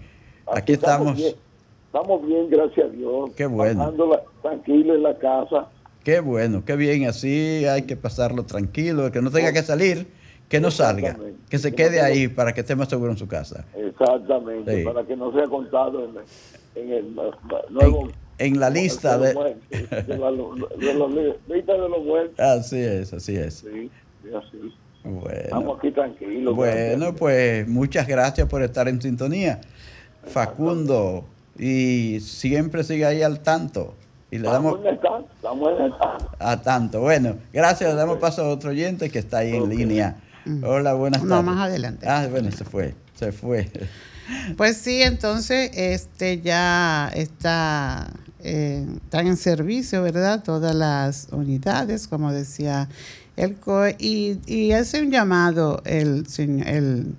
Aquí, 0.53 0.73
estamos. 0.73 1.17
Estamos 1.17 2.25
bien. 2.25 2.49
gracias 2.49 2.87
a 2.87 2.89
Dios. 2.89 3.31
Qué 3.37 3.45
bueno. 3.45 3.93
tranquilo 4.41 4.95
en 4.95 5.03
la 5.03 5.17
casa 5.17 5.69
Qué 6.03 6.19
bueno, 6.19 6.63
qué 6.65 6.75
bien, 6.75 7.07
así 7.07 7.65
hay 7.65 7.83
que 7.83 7.95
pasarlo 7.95 8.43
tranquilo, 8.43 9.09
que 9.11 9.21
no 9.21 9.31
tenga 9.31 9.53
que 9.53 9.63
salir, 9.63 10.07
que 10.49 10.59
no 10.59 10.69
salga, 10.69 11.17
que 11.49 11.57
se 11.57 11.73
quede 11.73 12.01
ahí 12.01 12.27
para 12.27 12.53
que 12.53 12.59
esté 12.59 12.75
más 12.75 12.89
seguro 12.89 13.11
en 13.11 13.17
su 13.17 13.27
casa. 13.27 13.65
Exactamente, 13.73 14.83
para 14.83 15.05
que 15.05 15.15
no 15.15 15.31
sea 15.31 15.45
contado 15.45 16.09
en, 16.75 16.91
el 16.91 17.15
nuevo... 17.69 18.09
En, 18.37 18.59
la 18.59 18.69
lista 18.69 19.17
de... 19.17 19.33
de, 19.69 20.17
la, 20.17 20.31
lista 21.47 21.73
de 21.73 21.89
los 21.89 22.03
muertos. 22.03 22.39
Así 22.39 22.79
es, 22.79 23.13
así 23.13 23.37
es. 23.37 23.59
Sí, 23.59 23.89
así 24.27 24.73
Bueno, 25.05 25.29
Estamos 25.29 25.77
aquí 25.77 25.91
tranquilos. 25.91 26.53
bueno, 26.53 27.15
pues 27.15 27.65
muchas 27.67 28.07
gracias 28.07 28.49
por 28.49 28.61
estar 28.61 28.89
en 28.89 29.01
sintonía. 29.01 29.61
Facundo, 30.25 31.25
y 31.57 32.19
siempre 32.19 32.83
sigue 32.83 33.05
ahí 33.05 33.21
al 33.21 33.39
tanto. 33.39 33.95
Y 34.33 34.39
le 34.39 34.47
damos 34.49 34.79
a 36.39 36.61
tanto. 36.61 37.01
Bueno, 37.01 37.35
gracias. 37.53 37.91
Le 37.91 37.95
damos 37.95 38.17
paso 38.17 38.41
a 38.43 38.49
otro 38.49 38.71
oyente 38.71 39.09
que 39.09 39.19
está 39.19 39.39
ahí 39.39 39.55
en 39.55 39.69
línea. 39.69 40.15
Hola, 40.63 40.93
buenas 40.95 41.23
No, 41.23 41.29
tardes. 41.29 41.45
más 41.45 41.59
adelante. 41.69 42.07
Ah, 42.07 42.27
bueno, 42.29 42.51
se 42.51 42.63
fue. 42.65 42.95
Se 43.15 43.31
fue. 43.31 43.69
Pues 44.55 44.77
sí, 44.77 45.01
entonces 45.01 45.69
este 45.73 46.39
ya 46.39 47.11
está 47.13 48.09
eh, 48.39 48.87
están 49.03 49.27
en 49.27 49.35
servicio, 49.35 50.01
¿verdad? 50.01 50.41
Todas 50.43 50.73
las 50.73 51.27
unidades, 51.33 52.07
como 52.07 52.31
decía 52.31 52.87
el 53.35 53.55
COE, 53.55 53.97
y, 53.99 54.37
y 54.47 54.71
hace 54.71 55.01
un 55.01 55.11
llamado 55.11 55.81
el, 55.83 56.25
señor- 56.27 56.67
el 56.69 57.15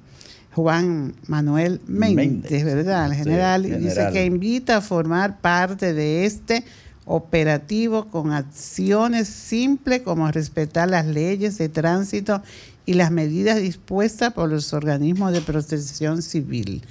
Juan 0.54 1.14
Manuel 1.26 1.82
Méndez, 1.86 2.64
¿verdad? 2.64 3.04
El 3.08 3.12
sí, 3.12 3.18
general, 3.18 3.66
y 3.66 3.70
dice 3.72 3.90
general. 3.90 4.12
que 4.14 4.24
invita 4.24 4.76
a 4.78 4.80
formar 4.80 5.40
parte 5.42 5.92
de 5.92 6.24
este 6.24 6.64
operativo 7.06 8.06
con 8.06 8.32
acciones 8.32 9.28
simples 9.28 10.02
como 10.02 10.30
respetar 10.30 10.88
las 10.88 11.06
leyes 11.06 11.58
de 11.58 11.68
tránsito 11.68 12.42
y 12.86 12.94
las 12.94 13.10
medidas 13.10 13.60
dispuestas 13.60 14.32
por 14.32 14.50
los 14.50 14.72
organismos 14.72 15.32
de 15.32 15.40
protección 15.40 16.22
civil. 16.22 16.82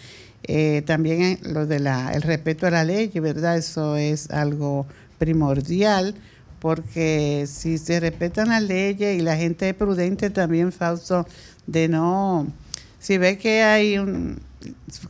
Eh, 0.43 0.83
también 0.85 1.39
lo 1.41 1.65
de 1.65 1.79
respeto 2.19 2.67
a 2.67 2.71
la 2.71 2.83
ley, 2.83 3.07
¿verdad? 3.19 3.57
Eso 3.57 3.95
es 3.95 4.29
algo 4.29 4.85
primordial 5.17 6.15
porque 6.59 7.45
si 7.47 7.77
se 7.77 7.99
respetan 7.99 8.49
las 8.49 8.63
leyes 8.63 9.19
y 9.19 9.21
la 9.21 9.35
gente 9.35 9.69
es 9.69 9.75
prudente 9.75 10.29
también, 10.29 10.71
Fausto, 10.71 11.27
de 11.67 11.87
no, 11.87 12.47
si 12.99 13.17
ve 13.17 13.37
que 13.37 13.63
hay 13.63 13.97
un, 13.97 14.39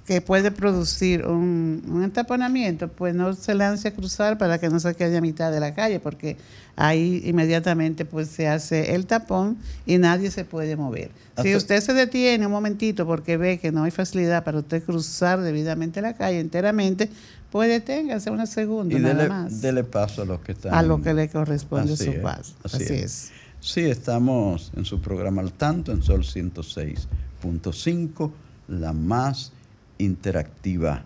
que 0.05 0.22
puede 0.22 0.51
producir 0.51 1.25
un, 1.25 1.83
un 1.88 2.03
entaponamiento, 2.03 2.88
pues 2.88 3.15
no 3.15 3.33
se 3.33 3.55
lance 3.55 3.88
a 3.88 3.93
cruzar 3.93 4.38
para 4.38 4.60
que 4.60 4.69
no 4.69 4.79
se 4.79 4.93
quede 4.95 5.17
a 5.17 5.22
mitad 5.22 5.51
de 5.51 5.60
la 5.60 5.74
calle, 5.74 6.00
porque 6.00 6.38
ahí 6.75 7.22
inmediatamente 7.25 8.05
pues 8.05 8.29
se 8.29 8.48
hace 8.48 8.95
el 8.95 9.05
tapón 9.05 9.57
y 9.86 9.98
nadie 9.98 10.31
se 10.31 10.45
puede 10.45 10.75
mover. 10.75 11.12
Si 11.41 11.55
usted 11.55 11.81
se 11.81 11.93
detiene 11.93 12.45
un 12.45 12.51
momentito 12.51 13.05
porque 13.07 13.38
ve 13.38 13.57
que 13.60 13.72
no 13.72 13.83
hay 13.83 13.91
facilidad 13.91 14.43
para 14.43 14.60
usted 14.60 14.83
cruzar 14.83 15.41
debidamente 15.41 16.01
la 16.01 16.13
calle 16.13 16.39
enteramente, 16.39 17.10
pues 17.51 17.69
deténgase 17.69 18.29
una 18.31 18.45
segunda 18.48 18.95
Y 18.95 19.00
nada 19.00 19.15
dele, 19.15 19.29
más 19.29 19.62
dele 19.62 19.83
paso 19.83 20.24
a 20.24 20.25
los 20.25 20.39
que 20.41 20.53
están. 20.53 20.74
a 20.74 20.81
lo 20.81 21.01
que 21.01 21.13
le 21.13 21.29
corresponde 21.29 21.93
Así 21.93 22.05
su 22.05 22.12
es, 22.12 22.19
paso. 22.19 22.53
así 22.63 22.83
Así, 22.83 22.93
es. 22.93 23.01
es. 23.01 23.31
Sí, 23.60 23.81
estamos 23.81 24.72
en 24.75 24.86
su 24.86 25.00
programa 25.00 25.41
al 25.41 25.53
tanto, 25.53 25.91
en 25.91 26.01
Sol 26.03 26.22
106.5, 26.24 28.31
la 28.67 28.93
más 28.93 29.51
interactiva. 29.98 31.05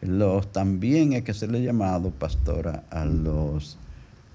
Los, 0.00 0.52
también 0.52 1.12
hay 1.12 1.22
que 1.22 1.30
hacerle 1.30 1.62
llamado, 1.62 2.10
pastora, 2.10 2.84
a 2.90 3.04
los 3.04 3.78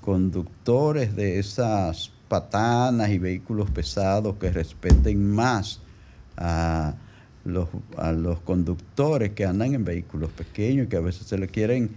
conductores 0.01 1.15
de 1.15 1.39
esas 1.39 2.11
patanas 2.29 3.09
y 3.09 3.17
vehículos 3.17 3.69
pesados 3.71 4.35
que 4.37 4.51
respeten 4.51 5.29
más 5.31 5.81
a 6.37 6.95
los, 7.43 7.67
a 7.97 8.11
los 8.11 8.39
conductores 8.41 9.31
que 9.31 9.45
andan 9.45 9.73
en 9.73 9.83
vehículos 9.83 10.29
pequeños 10.31 10.85
y 10.85 10.89
que 10.89 10.97
a 10.97 11.01
veces 11.01 11.27
se 11.27 11.37
le 11.37 11.47
quieren 11.47 11.91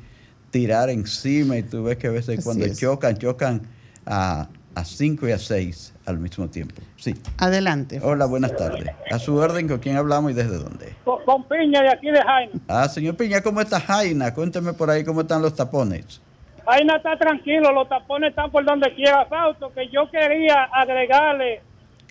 tirar 0.50 0.90
encima 0.90 1.56
y 1.58 1.62
tú 1.62 1.84
ves 1.84 1.96
que 1.98 2.08
a 2.08 2.10
veces 2.10 2.38
Así 2.38 2.44
cuando 2.44 2.64
es. 2.64 2.78
chocan, 2.78 3.16
chocan 3.18 3.62
a, 4.06 4.48
a 4.74 4.84
cinco 4.84 5.26
y 5.28 5.32
a 5.32 5.38
seis 5.38 5.92
al 6.06 6.18
mismo 6.18 6.48
tiempo. 6.48 6.76
Sí. 6.96 7.14
Adelante. 7.38 8.00
Hola, 8.02 8.26
buenas 8.26 8.54
tardes. 8.56 8.88
A 9.10 9.18
su 9.18 9.34
orden, 9.36 9.68
¿con 9.68 9.78
quién 9.78 9.96
hablamos 9.96 10.30
y 10.30 10.34
desde 10.34 10.56
dónde? 10.58 10.94
Con, 11.04 11.24
con 11.24 11.44
Piña 11.48 11.82
de 11.82 11.88
aquí 11.92 12.10
de 12.10 12.22
Jaina. 12.22 12.52
Ah, 12.68 12.88
señor 12.88 13.16
Piña, 13.16 13.40
¿cómo 13.42 13.60
está 13.60 13.80
Jaina? 13.80 14.32
Cuénteme 14.34 14.72
por 14.72 14.90
ahí 14.90 15.04
cómo 15.04 15.22
están 15.22 15.42
los 15.42 15.54
tapones. 15.54 16.20
Jaina 16.66 16.96
está 16.96 17.18
tranquilo, 17.18 17.72
los 17.72 17.88
tapones 17.88 18.30
están 18.30 18.50
por 18.50 18.64
donde 18.64 18.94
quiera, 18.94 19.26
Fausto, 19.26 19.72
que 19.74 19.88
yo 19.88 20.08
quería 20.10 20.64
agregarle 20.72 21.62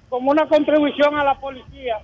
como 0.09 0.31
una 0.31 0.47
contribución 0.49 1.15
a 1.17 1.23
la 1.23 1.39
policía. 1.39 1.99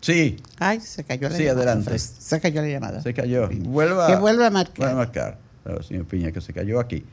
Sí, 0.00 0.36
Ay, 0.58 0.80
se 0.80 1.04
cayó 1.04 1.28
la 1.28 1.36
Sí, 1.36 1.44
llamada. 1.44 1.72
adelante. 1.72 1.98
Se 1.98 2.40
cayó 2.40 2.62
la 2.62 2.68
llamada. 2.68 3.00
se 3.00 3.12
cayó. 3.12 3.48
Vuelva, 3.50 4.06
Que 4.06 4.16
vuelva 4.16 4.46
a 4.46 4.50
marcar. 4.50 4.76
Vuelva 4.76 4.92
a 4.92 4.96
marcar. 4.96 5.38
Oh, 5.64 5.82
señor 5.82 6.04
Piña, 6.06 6.30
que 6.32 6.40
se 6.40 6.52
cayó 6.52 6.78
aquí. 6.78 7.04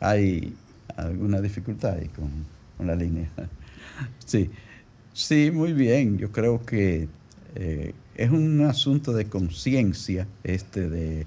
Hay 0.00 0.54
alguna 0.96 1.40
dificultad 1.40 1.94
ahí 1.94 2.08
con, 2.08 2.30
con 2.76 2.86
la 2.86 2.94
línea. 2.94 3.28
Sí, 4.18 4.50
sí, 5.14 5.50
muy 5.50 5.72
bien. 5.72 6.18
Yo 6.18 6.30
creo 6.30 6.66
que 6.66 7.08
eh, 7.54 7.94
es 8.14 8.30
un 8.30 8.60
asunto 8.66 9.14
de 9.14 9.26
conciencia 9.26 10.26
este 10.44 10.90
de 10.90 11.26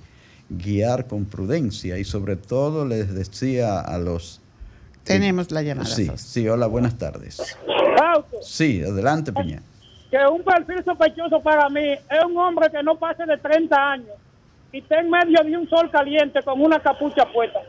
guiar 0.49 1.07
con 1.07 1.25
prudencia 1.25 1.97
y 1.97 2.03
sobre 2.03 2.35
todo 2.35 2.85
les 2.85 3.13
decía 3.13 3.79
a 3.79 3.97
los... 3.97 4.41
Tenemos 5.03 5.49
la 5.49 5.63
llamada. 5.63 5.87
Sí, 5.87 6.11
sí, 6.15 6.47
hola, 6.47 6.67
buenas 6.67 6.97
tardes. 6.97 7.57
Sí, 8.41 8.83
adelante, 8.83 9.33
Piña. 9.33 9.61
que 10.11 10.17
un 10.27 10.43
perfil 10.43 10.83
sospechoso 10.83 11.39
para 11.41 11.69
mí 11.69 11.93
es 11.93 12.25
un 12.25 12.37
hombre 12.37 12.69
que 12.71 12.83
no 12.83 12.97
pase 12.97 13.25
de 13.25 13.37
30 13.37 13.91
años 13.91 14.15
y 14.71 14.79
está 14.79 14.99
en 14.99 15.09
medio 15.09 15.43
de 15.43 15.57
un 15.57 15.67
sol 15.69 15.89
caliente 15.91 16.41
con 16.43 16.61
una 16.61 16.79
capucha 16.79 17.25
puesta. 17.31 17.59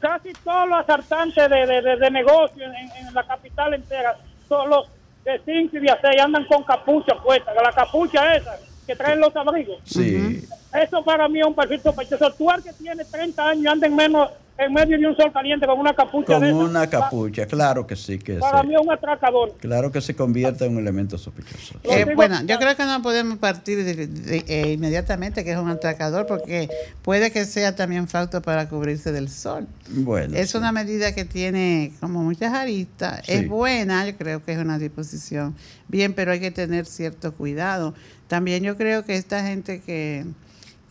Casi 0.00 0.30
todos 0.44 0.68
los 0.68 0.80
asaltantes 0.80 1.48
de, 1.48 1.66
de, 1.66 1.82
de- 1.82 1.96
de 1.96 2.10
negocio 2.10 2.64
en, 2.64 3.14
la 3.14 3.26
capital 3.26 3.74
entera, 3.74 4.16
todos 4.48 4.68
los 4.68 4.90
de 5.24 5.40
5 5.44 5.76
y 5.76 5.80
de 5.80 5.88
6 6.02 6.22
andan 6.22 6.44
con 6.46 6.62
capucha 6.64 7.14
puesta, 7.22 7.52
la 7.54 7.72
capucha 7.72 8.34
esa 8.34 8.58
que 8.86 8.94
traen 8.94 9.20
los 9.20 9.34
abrigos. 9.34 9.78
Sí, 9.84 10.46
Eso 10.72 11.02
para 11.04 11.28
mí 11.28 11.40
es 11.40 11.46
un 11.46 11.54
perfil 11.54 11.82
sospechoso. 11.82 12.30
Tú 12.34 12.48
al 12.50 12.62
que 12.62 12.72
tiene 12.74 13.04
30 13.06 13.42
años 13.48 13.72
anda 13.72 13.86
en, 13.88 13.96
menos, 13.96 14.30
en 14.58 14.72
medio 14.72 14.98
de 14.98 15.06
un 15.06 15.16
sol 15.16 15.30
caliente 15.32 15.66
con 15.66 15.78
una 15.78 15.92
capucha 15.94 16.34
con 16.34 16.42
de 16.42 16.52
una 16.52 16.88
capucha, 16.88 17.46
claro 17.46 17.86
que 17.86 17.94
sí, 17.94 18.18
que 18.18 18.34
Para 18.36 18.62
sí. 18.62 18.68
mí 18.68 18.74
es 18.74 18.80
un 18.80 18.90
atracador. 18.90 19.54
Claro 19.60 19.92
que 19.92 20.00
se 20.00 20.14
convierte 20.16 20.64
en 20.64 20.72
un 20.72 20.78
elemento 20.78 21.18
sospechoso. 21.18 21.78
Eh, 21.84 22.06
bueno, 22.14 22.40
yo 22.46 22.58
creo 22.58 22.74
que 22.74 22.84
no 22.84 23.02
podemos 23.02 23.38
partir 23.38 23.84
de- 23.84 24.06
de- 24.06 24.44
eh, 24.48 24.72
inmediatamente 24.72 25.44
que 25.44 25.52
es 25.52 25.58
un 25.58 25.68
atracador 25.68 26.26
porque 26.26 26.68
puede 27.02 27.30
que 27.30 27.44
sea 27.44 27.74
también 27.76 28.08
facto 28.08 28.40
para 28.40 28.68
cubrirse 28.68 29.12
del 29.12 29.28
sol. 29.28 29.66
Bueno, 29.90 30.36
Es 30.36 30.50
sí. 30.52 30.56
una 30.58 30.72
medida 30.72 31.14
que 31.14 31.24
tiene 31.26 31.92
como 32.00 32.22
muchas 32.22 32.54
aristas. 32.54 33.26
Sí. 33.26 33.32
Es 33.32 33.48
buena, 33.48 34.06
yo 34.06 34.16
creo 34.16 34.42
que 34.42 34.52
es 34.52 34.58
una 34.58 34.78
disposición 34.78 35.54
bien, 35.88 36.14
pero 36.14 36.32
hay 36.32 36.40
que 36.40 36.50
tener 36.50 36.86
cierto 36.86 37.34
cuidado. 37.34 37.94
También 38.26 38.62
yo 38.64 38.76
creo 38.76 39.04
que 39.04 39.16
esta 39.16 39.42
gente 39.46 39.80
que, 39.80 40.24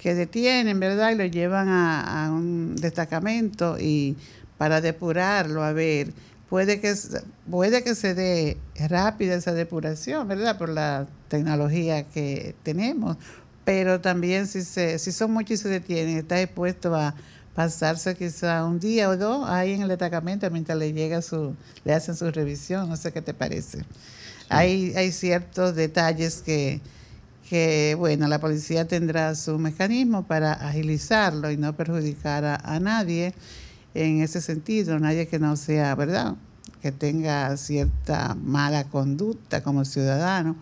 que 0.06 0.14
detienen, 0.14 0.80
¿verdad? 0.80 1.10
Y 1.14 1.16
lo 1.16 1.26
llevan 1.26 1.68
a, 1.68 2.26
a 2.26 2.32
un 2.32 2.76
destacamento 2.76 3.80
y 3.80 4.16
para 4.56 4.80
depurarlo, 4.80 5.64
a 5.64 5.74
ver, 5.74 6.14
puede 6.48 6.80
que, 6.80 6.94
puede 7.50 7.84
que 7.84 7.96
se 7.96 8.14
dé 8.14 8.56
rápida 8.88 9.34
esa 9.34 9.54
depuración, 9.54 10.28
¿verdad? 10.28 10.60
Por 10.60 10.70
la 10.70 11.08
tecnología 11.28 12.04
que 12.04 12.54
tenemos. 12.62 13.18
Pero 13.64 14.00
también 14.00 14.46
si, 14.46 14.62
se, 14.62 15.00
si 15.00 15.12
son 15.12 15.32
muchos 15.32 15.50
y 15.50 15.58
se 15.58 15.70
detienen, 15.70 16.20
está 16.20 16.36
dispuesto 16.36 16.94
a 16.94 17.16
pasarse 17.56 18.14
quizá 18.14 18.64
un 18.64 18.80
día 18.80 19.10
o 19.10 19.18
dos 19.18 19.50
ahí 19.50 19.74
en 19.74 19.82
el 19.82 19.88
destacamento 19.88 20.48
mientras 20.52 20.78
le 20.78 20.94
llega 20.94 21.24
su, 21.24 21.56
le 21.84 21.96
hacen 21.96 22.16
su 22.16 22.30
revisión, 22.30 22.88
no 22.88 22.96
sé 22.96 23.12
qué 23.12 23.24
te 23.24 23.34
parece. 23.34 23.84
Hay, 24.50 24.94
hay 24.96 25.12
ciertos 25.12 25.74
detalles 25.74 26.44
que, 26.46 26.80
que, 27.50 27.96
bueno, 27.98 28.28
la 28.28 28.40
policía 28.40 28.88
tendrá 28.88 29.36
su 29.36 29.60
mecanismo 29.60 30.24
para 30.28 30.54
agilizarlo 30.54 31.52
y 31.52 31.58
no 31.58 31.76
perjudicar 31.76 32.44
a, 32.44 32.56
a 32.56 32.80
nadie 32.80 33.34
en 33.94 34.22
ese 34.22 34.42
sentido, 34.42 35.00
nadie 35.00 35.28
que 35.28 35.40
no 35.40 35.56
sea, 35.56 35.96
¿verdad? 35.96 36.36
Que 36.82 36.92
tenga 36.92 37.56
cierta 37.58 38.36
mala 38.36 38.86
conducta 38.86 39.64
como 39.64 39.86
ciudadano, 39.86 40.56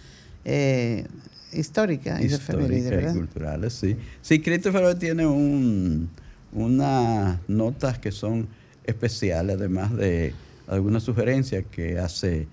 eh, 0.43 1.08
histórica 1.52 2.21
y 2.21 2.26
Histórica 2.26 3.10
y 3.10 3.13
culturales, 3.13 3.74
sí. 3.74 3.98
Sí, 4.21 4.39
Christopher 4.39 4.93
tiene 5.00 5.26
un, 5.26 6.12
unas 6.54 7.39
notas 7.48 7.98
que 7.98 8.12
son 8.12 8.48
especiales, 8.84 9.56
además 9.56 9.95
de 9.95 10.36
algunas 10.67 11.04
sugerencias 11.04 11.65
que 11.69 11.99
hace 11.99 12.47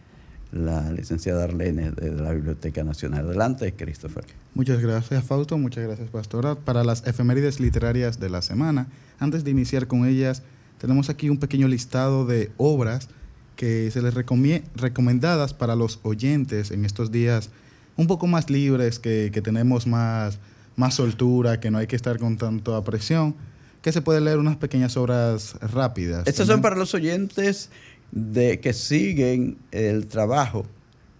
la 0.53 0.93
licenciada 0.93 1.45
Arlene 1.45 1.93
de 1.93 2.11
la 2.13 2.33
Biblioteca 2.33 2.85
Nacional. 2.85 3.27
Adelante, 3.27 3.73
Christopher. 3.73 4.25
Muchas 4.55 4.81
gracias, 4.81 5.25
Fausto. 5.25 5.57
Muchas 5.57 5.85
gracias, 5.85 6.11
Pastora. 6.11 6.57
Para 6.57 6.85
las 6.85 7.07
efemérides 7.07 7.59
literarias 7.59 8.21
de 8.21 8.29
la 8.29 8.43
semana, 8.43 8.87
antes 9.19 9.45
de 9.45 9.51
iniciar 9.51 9.87
con 9.87 10.07
ellas, 10.07 10.43
tenemos 10.79 11.09
aquí 11.09 11.31
un 11.31 11.39
pequeño 11.39 11.69
listado 11.69 12.27
de 12.27 12.51
obras 12.59 13.09
que 13.57 13.91
se 13.91 14.03
les 14.03 14.15
recomendadas 14.15 15.55
para 15.55 15.77
los 15.77 16.01
oyentes 16.03 16.71
en 16.71 16.85
estos 16.85 17.11
días 17.11 17.51
un 17.97 18.07
poco 18.07 18.27
más 18.27 18.51
libres, 18.51 18.99
que, 18.99 19.31
tenemos 19.43 19.87
más, 19.87 20.39
más 20.77 20.95
soltura, 20.95 21.61
que 21.61 21.71
no 21.71 21.79
hay 21.79 21.87
que 21.87 21.97
estar 21.97 22.19
con 22.19 22.37
tanta 22.37 22.83
presión, 22.83 23.35
que 23.83 23.93
se 23.93 24.01
puede 24.01 24.21
leer 24.21 24.39
unas 24.39 24.57
pequeñas 24.57 24.97
obras 24.97 25.57
rápidas. 25.61 26.27
Estas 26.27 26.47
son 26.47 26.63
para 26.63 26.77
los 26.77 26.95
oyentes 26.95 27.71
de 28.13 28.61
que 28.61 28.73
siguen 28.73 29.57
el 29.73 30.07
trabajo 30.07 30.67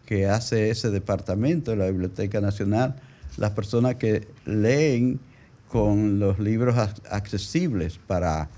que 0.07 0.27
hace 0.27 0.71
ese 0.71 0.91
departamento 0.91 1.71
de 1.71 1.79
la 1.79 1.87
Biblioteca 1.87 2.41
Nacional, 2.41 2.97
las 3.39 3.53
personas 3.53 3.97
que 3.97 4.29
leen 4.45 5.19
con 5.69 6.19
los 6.19 6.39
libros 6.39 6.77
accesibles 7.11 7.99
para 8.07 8.51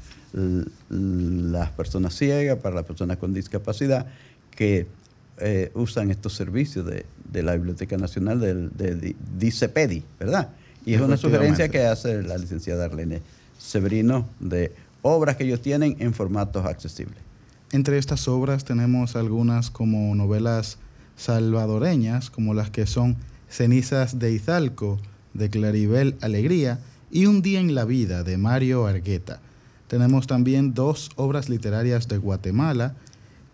las 0.88 1.70
personas 1.70 2.14
ciegas, 2.14 2.58
para 2.58 2.74
las 2.74 2.84
personas 2.84 3.18
con 3.18 3.32
discapacidad, 3.32 4.06
que 4.50 4.88
eh, 5.38 5.70
usan 5.74 6.10
estos 6.10 6.34
servicios 6.34 6.84
de, 6.86 7.42
la 7.42 7.54
Biblioteca 7.54 7.96
Nacional 7.96 8.40
del, 8.40 8.70
de 8.76 9.14
DICEPEDI, 9.38 10.02
¿verdad? 10.18 10.50
Y 10.84 10.94
es 10.94 11.00
una 11.00 11.16
sugerencia 11.16 11.68
que 11.68 11.84
hace 11.86 12.22
la 12.22 12.36
licenciada 12.36 12.84
Arlene 12.84 13.22
Severino 13.58 14.28
de 14.40 14.72
obras 15.02 15.36
que 15.36 15.44
ellos 15.44 15.60
tienen 15.60 15.96
en 16.00 16.14
formatos 16.14 16.66
accesibles. 16.66 17.18
Entre 17.74 17.98
estas 17.98 18.28
obras 18.28 18.64
tenemos 18.64 19.16
algunas 19.16 19.68
como 19.68 20.14
novelas 20.14 20.78
salvadoreñas, 21.16 22.30
como 22.30 22.54
las 22.54 22.70
que 22.70 22.86
son 22.86 23.16
Cenizas 23.48 24.20
de 24.20 24.32
Izalco, 24.32 25.00
de 25.32 25.50
Claribel 25.50 26.14
Alegría, 26.20 26.78
y 27.10 27.26
Un 27.26 27.42
día 27.42 27.58
en 27.58 27.74
la 27.74 27.84
vida, 27.84 28.22
de 28.22 28.38
Mario 28.38 28.86
Argueta. 28.86 29.40
Tenemos 29.88 30.28
también 30.28 30.72
dos 30.72 31.10
obras 31.16 31.48
literarias 31.48 32.06
de 32.06 32.18
Guatemala, 32.18 32.94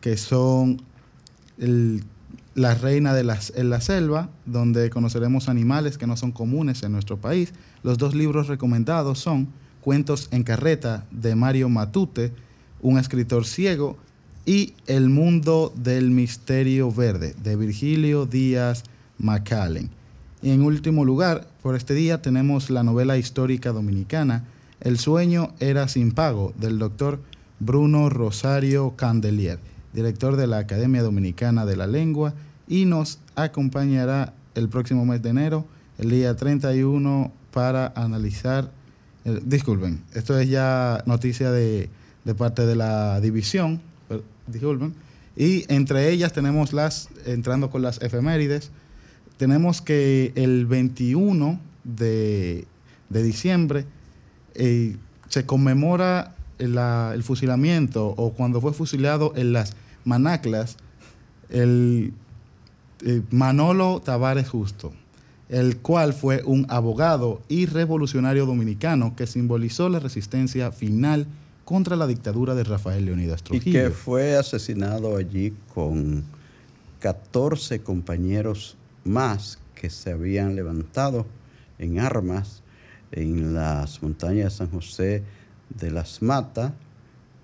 que 0.03 0.19
son 0.19 0.83
La 2.55 2.75
Reina 2.75 3.15
de 3.15 3.23
en 3.55 3.71
la 3.71 3.81
Selva, 3.81 4.29
donde 4.45 4.91
conoceremos 4.91 5.49
animales 5.49 5.97
que 5.97 6.07
no 6.07 6.19
son 6.19 6.33
comunes 6.33 6.83
en 6.83 6.93
nuestro 6.93 7.17
país. 7.17 7.55
Los 7.83 7.97
dos 7.97 8.15
libros 8.15 8.49
recomendados 8.49 9.19
son 9.19 9.49
Cuentos 9.81 10.29
en 10.31 10.43
Carreta, 10.43 11.07
de 11.11 11.35
Mario 11.35 11.71
Matute, 11.71 12.35
un 12.83 12.99
escritor 12.99 13.47
ciego, 13.47 13.97
y 14.47 14.75
El 14.87 15.11
mundo 15.11 15.73
del 15.77 16.11
misterio 16.11 16.91
verde 16.91 17.35
de 17.43 17.57
Virgilio 17.57 18.27
Díaz 18.27 18.85
Macallen. 19.19 19.91
Y 20.43 20.51
en 20.51 20.63
último 20.63 21.05
lugar, 21.05 21.47
por 21.63 21.77
este 21.77 21.95
día 21.95 22.23
tenemos 22.23 22.71
la 22.71 22.83
novela 22.83 23.19
histórica 23.19 23.73
dominicana 23.73 24.45
El 24.81 24.99
sueño 24.99 25.53
era 25.61 25.89
sin 25.89 26.13
pago 26.13 26.55
del 26.59 26.79
doctor 26.79 27.21
Bruno 27.59 28.09
Rosario 28.09 28.95
Candelier, 28.97 29.59
director 29.93 30.37
de 30.37 30.47
la 30.47 30.59
Academia 30.59 31.03
Dominicana 31.03 31.67
de 31.67 31.77
la 31.77 31.87
Lengua, 31.87 32.33
y 32.67 32.87
nos 32.87 33.19
acompañará 33.35 34.33
el 34.55 34.71
próximo 34.71 35.05
mes 35.05 35.23
de 35.23 35.31
enero, 35.31 35.67
el 35.99 36.09
día 36.11 36.35
31, 36.35 37.31
para 37.51 37.93
analizar, 37.95 38.71
disculpen, 39.45 40.03
esto 40.15 40.39
es 40.39 40.49
ya 40.49 41.03
noticia 41.05 41.51
de, 41.51 41.91
de 42.25 42.35
parte 42.35 42.65
de 42.65 42.77
la 42.77 43.21
división 43.21 43.83
disculpen. 44.53 44.95
Y 45.37 45.65
entre 45.73 46.11
ellas 46.11 46.33
tenemos 46.33 46.73
las, 46.73 47.09
entrando 47.25 47.71
con 47.71 47.83
las 47.83 48.03
efemérides, 48.03 48.71
tenemos 49.37 49.81
que 49.81 50.33
el 50.35 50.67
21 50.67 51.61
de, 51.85 52.67
diciembre 53.09 53.87
eh, 54.55 54.97
se 55.29 55.47
conmemora 55.47 56.35
el 56.59 57.23
fusilamiento 57.23 58.09
o 58.09 58.33
cuando 58.35 58.61
fue 58.61 58.75
fusilado 58.75 59.33
en 59.35 59.55
las 59.55 59.77
Manaclas 60.05 60.77
el 61.49 62.13
eh, 63.05 63.23
Manolo 63.31 64.01
Tavares 64.05 64.49
Justo, 64.49 64.93
el 65.49 65.79
cual 65.79 66.13
fue 66.13 66.43
un 66.45 66.67
abogado 66.69 67.41
y 67.49 67.67
revolucionario 67.67 68.47
dominicano 68.47 69.17
que 69.17 69.27
simbolizó 69.27 69.89
la 69.89 70.01
resistencia 70.01 70.71
final 70.71 71.27
contra 71.71 71.95
la 71.95 72.09
dictadura 72.09 72.57
de 72.57 72.65
Rafael 72.65 73.05
Leonidas 73.05 73.45
Trujillo. 73.45 73.71
Y 73.71 73.73
que 73.73 73.91
fue 73.91 74.37
asesinado 74.37 75.17
allí 75.17 75.55
con 75.73 76.25
14 76.99 77.83
compañeros 77.83 78.77
más 79.05 79.61
que 79.77 79.89
se 79.89 80.11
habían 80.11 80.57
levantado 80.57 81.27
en 81.79 82.01
armas 82.01 82.65
en 83.13 83.55
las 83.55 84.03
montañas 84.03 84.47
de 84.47 84.51
San 84.51 84.71
José 84.73 85.23
de 85.69 85.93
las 85.93 86.23
Matas 86.23 86.73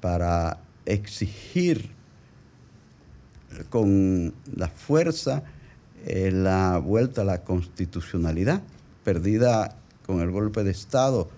para 0.01 0.59
exigir 0.87 1.89
con 3.71 4.35
la 4.57 4.67
fuerza 4.67 5.45
eh, 6.05 6.33
la 6.33 6.79
vuelta 6.79 7.21
a 7.21 7.25
la 7.25 7.45
constitucionalidad 7.45 8.61
perdida 9.05 9.77
con 10.05 10.19
el 10.19 10.33
golpe 10.33 10.65
de 10.65 10.73
Estado 10.73 11.29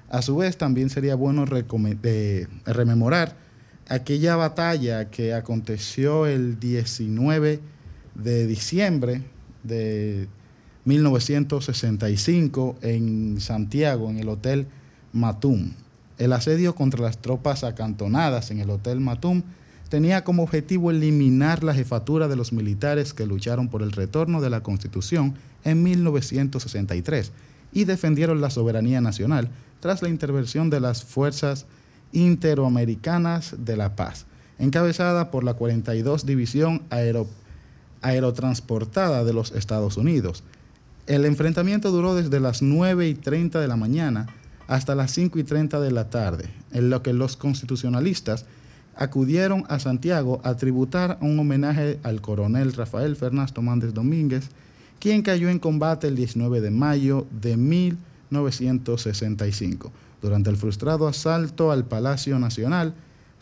A 0.09 0.21
su 0.21 0.37
vez, 0.37 0.57
también 0.57 0.89
sería 0.89 1.15
bueno 1.15 1.45
rememorar 1.45 3.35
aquella 3.87 4.35
batalla 4.35 5.09
que 5.09 5.33
aconteció 5.33 6.25
el 6.25 6.59
19 6.59 7.59
de 8.15 8.47
diciembre 8.47 9.21
de 9.63 10.27
1965 10.85 12.77
en 12.81 13.39
Santiago, 13.39 14.09
en 14.09 14.19
el 14.19 14.29
Hotel 14.29 14.67
Matum. 15.13 15.71
El 16.17 16.33
asedio 16.33 16.75
contra 16.75 17.01
las 17.01 17.17
tropas 17.17 17.63
acantonadas 17.63 18.51
en 18.51 18.59
el 18.59 18.69
Hotel 18.69 18.99
Matum 18.99 19.43
tenía 19.89 20.23
como 20.23 20.43
objetivo 20.43 20.91
eliminar 20.91 21.63
la 21.63 21.73
jefatura 21.73 22.27
de 22.27 22.35
los 22.35 22.53
militares 22.53 23.13
que 23.13 23.25
lucharon 23.25 23.67
por 23.67 23.81
el 23.81 23.91
retorno 23.91 24.41
de 24.41 24.49
la 24.49 24.63
Constitución 24.63 25.35
en 25.63 25.83
1963 25.83 27.31
y 27.73 27.83
defendieron 27.83 28.41
la 28.41 28.49
soberanía 28.49 29.01
nacional 29.01 29.49
tras 29.81 30.01
la 30.01 30.09
intervención 30.09 30.69
de 30.69 30.79
las 30.79 31.03
fuerzas 31.03 31.65
interoamericanas 32.13 33.55
de 33.59 33.75
la 33.75 33.95
paz, 33.95 34.25
encabezada 34.57 35.29
por 35.31 35.43
la 35.43 35.55
42 35.55 36.25
División 36.25 36.83
Aerotransportada 38.01 39.25
de 39.25 39.33
los 39.33 39.51
Estados 39.51 39.97
Unidos. 39.97 40.43
El 41.07 41.25
enfrentamiento 41.25 41.91
duró 41.91 42.15
desde 42.15 42.39
las 42.39 42.61
9 42.61 43.09
y 43.09 43.15
30 43.15 43.59
de 43.59 43.67
la 43.67 43.75
mañana 43.75 44.27
hasta 44.67 44.95
las 44.95 45.11
5 45.11 45.37
y 45.39 45.43
30 45.43 45.79
de 45.79 45.91
la 45.91 46.09
tarde, 46.09 46.49
en 46.71 46.89
lo 46.89 47.03
que 47.03 47.13
los 47.13 47.37
constitucionalistas 47.37 48.45
acudieron 48.95 49.65
a 49.67 49.79
Santiago 49.79 50.41
a 50.43 50.55
tributar 50.55 51.17
un 51.21 51.37
homenaje 51.39 51.99
al 52.03 52.21
coronel 52.21 52.73
Rafael 52.73 53.15
Fernández 53.15 53.53
Tomández 53.53 53.93
Domínguez, 53.93 54.49
quien 54.99 55.21
cayó 55.21 55.47
en 55.49 55.59
combate 55.59 56.07
el 56.07 56.15
19 56.15 56.61
de 56.61 56.71
mayo 56.71 57.27
de 57.41 57.57
1965. 57.57 59.91
Durante 60.21 60.49
el 60.49 60.55
frustrado 60.57 61.07
asalto 61.07 61.71
al 61.71 61.85
Palacio 61.85 62.39
Nacional, 62.39 62.95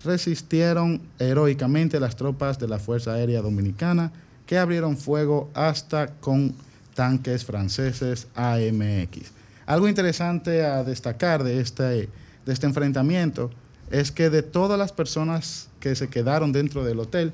resistieron 0.03 1.01
heroicamente 1.19 1.99
las 1.99 2.15
tropas 2.15 2.57
de 2.59 2.67
la 2.67 2.79
Fuerza 2.79 3.13
Aérea 3.13 3.41
Dominicana, 3.41 4.11
que 4.45 4.57
abrieron 4.57 4.97
fuego 4.97 5.49
hasta 5.53 6.07
con 6.07 6.53
tanques 6.93 7.45
franceses 7.45 8.27
AMX. 8.35 9.42
Algo 9.65 9.87
interesante 9.87 10.65
a 10.65 10.83
destacar 10.83 11.43
de 11.43 11.59
este, 11.59 11.83
de 11.83 12.09
este 12.47 12.65
enfrentamiento 12.65 13.51
es 13.91 14.11
que 14.11 14.29
de 14.29 14.41
todas 14.41 14.77
las 14.77 14.91
personas 14.91 15.69
que 15.79 15.95
se 15.95 16.09
quedaron 16.09 16.51
dentro 16.51 16.83
del 16.83 16.99
hotel, 16.99 17.33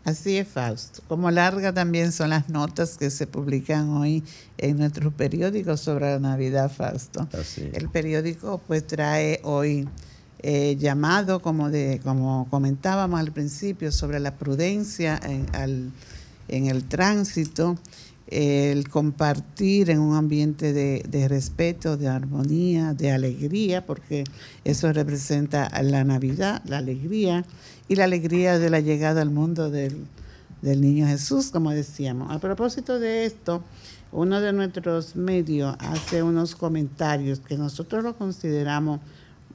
Así 0.02 0.38
es, 0.38 0.48
Fausto. 0.48 1.02
Como 1.06 1.30
larga 1.30 1.72
también 1.72 2.10
son 2.10 2.30
las 2.30 2.48
notas 2.48 2.96
que 2.96 3.10
se 3.10 3.28
publican 3.28 3.90
hoy 3.90 4.24
en 4.56 4.78
nuestros 4.78 5.12
periódicos 5.12 5.80
sobre 5.80 6.06
la 6.06 6.18
Navidad, 6.18 6.68
Fausto. 6.70 7.28
El 7.72 7.88
periódico 7.90 8.60
pues 8.66 8.86
trae 8.86 9.40
hoy 9.44 9.86
eh, 10.40 10.76
llamado, 10.80 11.40
como, 11.40 11.70
de, 11.70 12.00
como 12.02 12.48
comentábamos 12.50 13.20
al 13.20 13.30
principio, 13.32 13.92
sobre 13.92 14.18
la 14.18 14.34
prudencia 14.34 15.20
en, 15.22 15.92
el 16.48 16.84
tránsito, 16.84 17.78
el 18.30 18.88
compartir 18.88 19.88
en 19.88 20.00
un 20.00 20.14
ambiente 20.14 20.72
de, 20.72 21.28
respeto, 21.28 21.96
de 21.96 22.08
armonía, 22.08 22.92
de 22.92 23.10
alegría, 23.10 23.86
porque 23.86 24.24
eso 24.64 24.92
representa 24.92 25.70
la 25.82 26.04
Navidad, 26.04 26.62
la 26.66 26.78
alegría 26.78 27.44
y 27.88 27.96
la 27.96 28.04
alegría 28.04 28.58
de 28.58 28.68
la 28.68 28.80
llegada 28.80 29.22
al 29.22 29.30
mundo 29.30 29.70
del, 29.70 30.06
niño 30.62 31.06
Jesús, 31.06 31.50
como 31.50 31.70
decíamos. 31.70 32.30
A 32.30 32.38
propósito 32.38 32.98
de 32.98 33.24
esto, 33.24 33.62
uno 34.12 34.40
de 34.40 34.52
nuestros 34.52 35.16
medios 35.16 35.74
hace 35.78 36.22
unos 36.22 36.54
comentarios 36.54 37.40
que 37.40 37.56
nosotros 37.56 38.04
lo 38.04 38.16
consideramos 38.16 39.00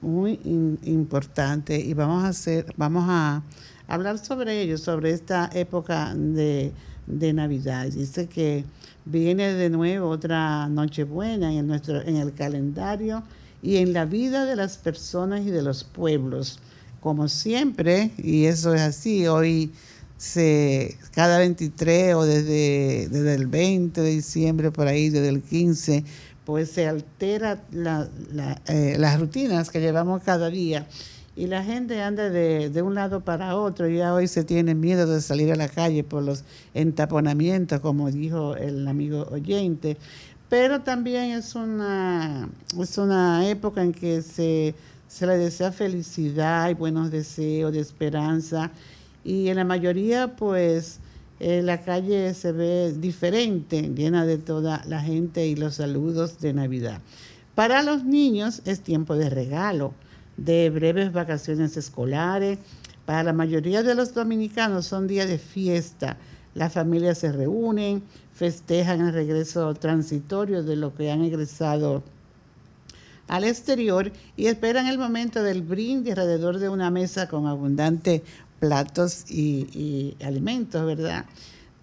muy 0.01 0.39
importantes 0.83 1.83
y 1.83 1.93
vamos 1.93 2.23
a 2.23 2.29
hacer, 2.29 2.73
vamos 2.75 3.05
a 3.07 3.43
hablar 3.87 4.17
sobre 4.17 4.61
ellos, 4.61 4.81
sobre 4.81 5.11
esta 5.11 5.49
época 5.53 6.13
de, 6.15 6.73
de 7.07 7.33
Navidad. 7.33 7.87
Dice 7.87 8.27
que 8.27 8.65
viene 9.05 9.53
de 9.53 9.69
nuevo 9.69 10.09
otra 10.09 10.67
Nochebuena 10.69 11.53
en, 11.53 11.67
nuestro, 11.67 12.01
en 12.01 12.17
el 12.17 12.33
calendario 12.33 13.23
y 13.61 13.77
en 13.77 13.93
la 13.93 14.05
vida 14.05 14.45
de 14.45 14.55
las 14.55 14.77
personas 14.77 15.41
y 15.41 15.51
de 15.51 15.61
los 15.61 15.83
pueblos 15.83 16.59
como 17.03 17.27
siempre, 17.27 18.11
y 18.17 18.45
eso 18.45 18.73
es 18.73 18.79
así, 18.79 19.27
hoy 19.27 19.73
se, 20.15 20.97
cada 21.11 21.37
23 21.37 22.15
o 22.15 22.23
desde, 22.23 23.09
desde 23.09 23.35
el 23.35 23.47
20 23.47 23.99
de 23.99 24.09
diciembre, 24.09 24.71
por 24.71 24.87
ahí, 24.87 25.09
desde 25.09 25.27
el 25.27 25.41
15, 25.41 26.05
pues 26.45 26.71
se 26.71 26.87
altera 26.87 27.61
eh, 28.67 28.95
las 28.97 29.19
rutinas 29.19 29.69
que 29.69 29.81
llevamos 29.81 30.23
cada 30.23 30.49
día 30.49 30.87
y 31.35 31.47
la 31.47 31.63
gente 31.63 32.01
anda 32.01 32.29
de, 32.29 32.69
de, 32.69 32.81
un 32.81 32.93
lado 32.93 33.21
para 33.21 33.55
otro. 33.55 33.87
Ya 33.87 34.13
hoy 34.13 34.27
se 34.27 34.43
tiene 34.43 34.75
miedo 34.75 35.07
de 35.07 35.19
salir 35.21 35.51
a 35.51 35.55
la 35.55 35.67
calle 35.67 36.03
por 36.03 36.23
los 36.23 36.43
entaponamientos, 36.73 37.79
como 37.79 38.11
dijo 38.11 38.55
el 38.55 38.87
amigo 38.87 39.27
oyente. 39.31 39.97
Pero 40.49 40.81
también 40.81 41.31
es 41.31 41.55
una, 41.55 42.47
es 42.79 42.97
una 42.99 43.49
época 43.49 43.81
en 43.81 43.91
que 43.91 44.21
se, 44.21 44.75
se 45.07 45.25
le 45.25 45.37
desea 45.37 45.71
felicidad 45.71 46.69
y 46.69 46.75
buenos 46.75 47.09
deseos 47.09 47.73
de 47.73 47.79
esperanza. 47.79 48.69
Y 49.23 49.47
en 49.47 49.55
la 49.55 49.63
mayoría, 49.63 50.35
pues, 50.35 50.99
eh, 51.39 51.63
la 51.63 51.81
calle 51.81 52.35
se 52.35 52.51
ve 52.51 52.93
diferente, 52.95 53.81
llena 53.81 54.27
de 54.27 54.37
toda 54.37 54.83
la 54.85 55.01
gente 55.01 55.47
y 55.47 55.55
los 55.55 55.75
saludos 55.75 56.39
de 56.39 56.53
Navidad. 56.53 57.01
Para 57.55 57.81
los 57.81 58.03
niños 58.03 58.61
es 58.65 58.81
tiempo 58.81 59.15
de 59.15 59.31
regalo 59.31 59.95
de 60.37 60.69
breves 60.69 61.11
vacaciones 61.11 61.77
escolares. 61.77 62.59
Para 63.05 63.23
la 63.23 63.33
mayoría 63.33 63.83
de 63.83 63.95
los 63.95 64.13
dominicanos 64.13 64.85
son 64.85 65.07
días 65.07 65.27
de 65.27 65.37
fiesta. 65.37 66.17
Las 66.55 66.73
familias 66.73 67.17
se 67.17 67.31
reúnen, 67.31 68.03
festejan 68.33 69.01
el 69.01 69.13
regreso 69.13 69.73
transitorio 69.73 70.63
de 70.63 70.75
los 70.75 70.93
que 70.93 71.11
han 71.11 71.23
egresado 71.23 72.03
al 73.27 73.43
exterior 73.43 74.11
y 74.35 74.47
esperan 74.47 74.87
el 74.87 74.97
momento 74.97 75.43
del 75.43 75.61
brindis 75.61 76.11
alrededor 76.11 76.59
de 76.59 76.69
una 76.69 76.91
mesa 76.91 77.27
con 77.27 77.47
abundantes 77.47 78.21
platos 78.59 79.25
y, 79.29 79.67
y 80.19 80.23
alimentos, 80.23 80.85
¿verdad? 80.85 81.25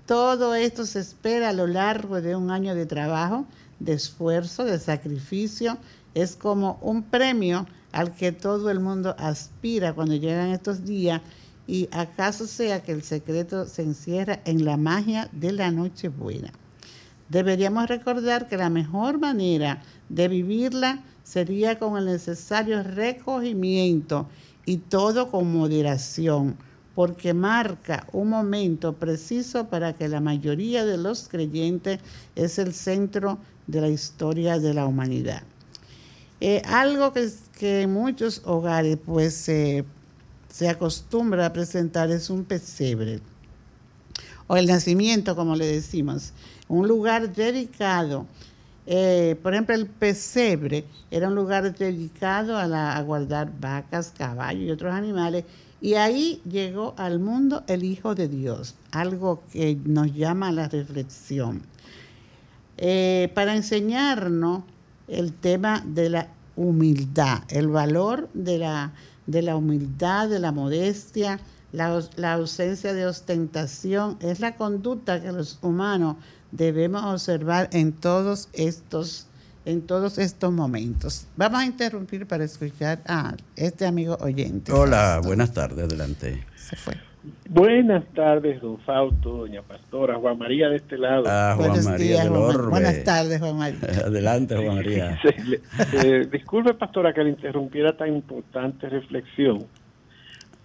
Todo 0.07 0.55
esto 0.55 0.87
se 0.87 1.01
espera 1.01 1.51
a 1.51 1.53
lo 1.53 1.67
largo 1.67 2.21
de 2.21 2.35
un 2.35 2.51
año 2.51 2.75
de 2.75 2.87
trabajo, 2.87 3.47
de 3.79 3.93
esfuerzo, 3.93 4.65
de 4.65 4.79
sacrificio. 4.79 5.79
Es 6.15 6.37
como 6.37 6.79
un 6.83 7.03
premio 7.03 7.67
al 7.93 8.13
que 8.13 8.33
todo 8.33 8.71
el 8.71 8.81
mundo 8.81 9.15
aspira 9.19 9.93
cuando 9.93 10.15
llegan 10.15 10.51
estos 10.51 10.85
días 10.85 11.21
y 11.67 11.89
acaso 11.93 12.47
sea 12.47 12.83
que 12.83 12.93
el 12.93 13.03
secreto 13.03 13.67
se 13.67 13.83
encierra 13.83 14.41
en 14.45 14.65
la 14.65 14.77
magia 14.77 15.29
de 15.33 15.53
la 15.53 15.71
Nochebuena. 15.71 16.53
Deberíamos 17.29 17.89
recordar 17.89 18.49
que 18.49 18.57
la 18.57 18.71
mejor 18.71 19.21
manera 19.21 19.83
de 20.09 20.27
vivirla 20.27 21.05
sería 21.23 21.79
con 21.79 21.97
el 21.97 22.07
necesario 22.07 22.83
recogimiento 22.83 24.27
y 24.67 24.79
todo 24.79 25.31
con 25.31 25.53
moderación, 25.53 26.57
porque 26.97 27.35
marca 27.35 28.05
un 28.13 28.31
momento 28.31 28.95
preciso 28.95 29.69
para 29.69 29.93
que 29.93 30.09
la 30.09 30.21
mayoría 30.21 30.85
de 30.85 30.99
los 30.99 31.29
creyentes 31.29 32.01
es 32.35 32.59
el 32.59 32.75
centro 32.75 33.39
de 33.69 33.81
la 33.81 33.89
historia 33.89 34.59
de 34.59 34.75
la 34.75 34.87
humanidad. 34.87 35.45
Eh, 36.41 36.63
algo 36.65 37.13
que, 37.13 37.29
que, 37.59 37.87
muchos 37.87 38.43
hogares 38.45 38.99
pues 39.05 39.35
se 39.35 40.69
acostumbra 40.69 41.47
a 41.47 41.53
presentar 41.53 42.11
es 42.11 42.31
un 42.31 42.45
pesebre 42.45 43.21
o 44.51 44.57
el 44.57 44.67
nacimiento, 44.67 45.37
como 45.37 45.55
le 45.55 45.65
decimos, 45.65 46.33
un 46.67 46.89
lugar 46.89 47.33
dedicado. 47.33 48.27
Eh, 48.85 49.37
por 49.45 49.53
ejemplo, 49.55 49.77
el 49.77 49.87
pesebre 49.87 50.87
era 51.09 51.29
un 51.29 51.37
lugar 51.37 51.73
dedicado 51.73 52.59
a, 52.59 52.67
la, 52.67 53.01
guardar 53.03 53.53
vacas, 53.61 54.13
caballos 54.19 54.65
y 54.65 54.71
otros 54.73 54.93
animales. 54.93 55.45
Y 55.81 55.95
ahí 55.95 56.43
llegó 56.51 56.95
al 56.99 57.21
mundo 57.21 57.63
el 57.69 57.85
Hijo 57.85 58.17
de 58.17 58.27
Dios, 58.27 58.75
algo 58.91 59.41
que 59.53 59.79
nos 59.85 60.13
llama 60.13 60.49
a 60.49 60.53
la 60.53 60.69
reflexión. 60.69 61.63
Eh, 62.77 63.31
para 63.37 63.55
enseñarnos 63.55 64.65
el 65.11 65.33
tema 65.33 65.83
de 65.87 66.11
la 66.11 66.29
humildad, 66.57 67.43
el 67.49 67.69
valor 67.69 68.29
de 68.35 68.59
la, 68.59 68.93
de 69.27 69.43
la 69.43 69.57
humildad, 69.57 70.29
de 70.29 70.39
la 70.39 70.53
modestia, 70.53 71.41
la, 71.73 72.03
la, 72.17 72.35
ausencia 72.35 72.93
de 72.93 73.07
ostentación, 73.07 74.17
es 74.21 74.41
la 74.41 74.57
conducta 74.57 75.21
que 75.21 75.33
los 75.33 75.59
humanos 75.63 76.17
debemos 76.51 77.05
observar 77.05 77.69
en 77.73 77.93
todos 77.93 78.49
estos 78.53 79.27
en 79.67 79.83
todos 79.83 80.17
estos 80.19 80.53
momentos. 80.53 81.27
Vamos 81.37 81.61
a 81.61 81.67
interrumpir 81.67 82.27
para 82.27 82.45
escuchar 82.45 83.03
a 83.07 83.37
este 83.57 83.87
amigo 83.87 84.17
oyente. 84.21 84.73
Hola, 84.73 85.21
buenas 85.23 85.53
tardes, 85.53 85.85
adelante. 85.85 86.47
Se 86.57 86.77
fue. 86.77 87.10
Buenas 87.49 88.05
tardes, 88.15 88.63
don 88.63 88.79
Fausto, 88.79 89.31
doña 89.39 89.61
Pastora, 89.63 90.15
Juan 90.17 90.39
María 90.39 90.69
de 90.71 90.77
este 90.77 90.97
lado. 90.97 91.25
Ah, 91.27 91.53
Juan 91.55 91.69
Buenos 91.69 91.85
María 91.87 92.07
días, 92.07 92.25
del 92.25 92.33
Juan- 92.33 92.43
Orbe. 92.43 92.71
Buenas 92.71 93.05
tardes, 93.05 93.39
Juan 93.41 93.57
María. 93.59 93.79
Adelante, 94.07 94.57
Juan 94.57 94.77
María. 94.77 95.19
Le- 95.47 95.61
eh, 95.93 96.27
disculpe, 96.33 96.73
Pastora, 96.75 97.13
que 97.13 97.23
le 97.23 97.31
interrumpiera 97.31 97.95
tan 97.95 98.09
importante 98.15 98.89
reflexión, 98.89 99.67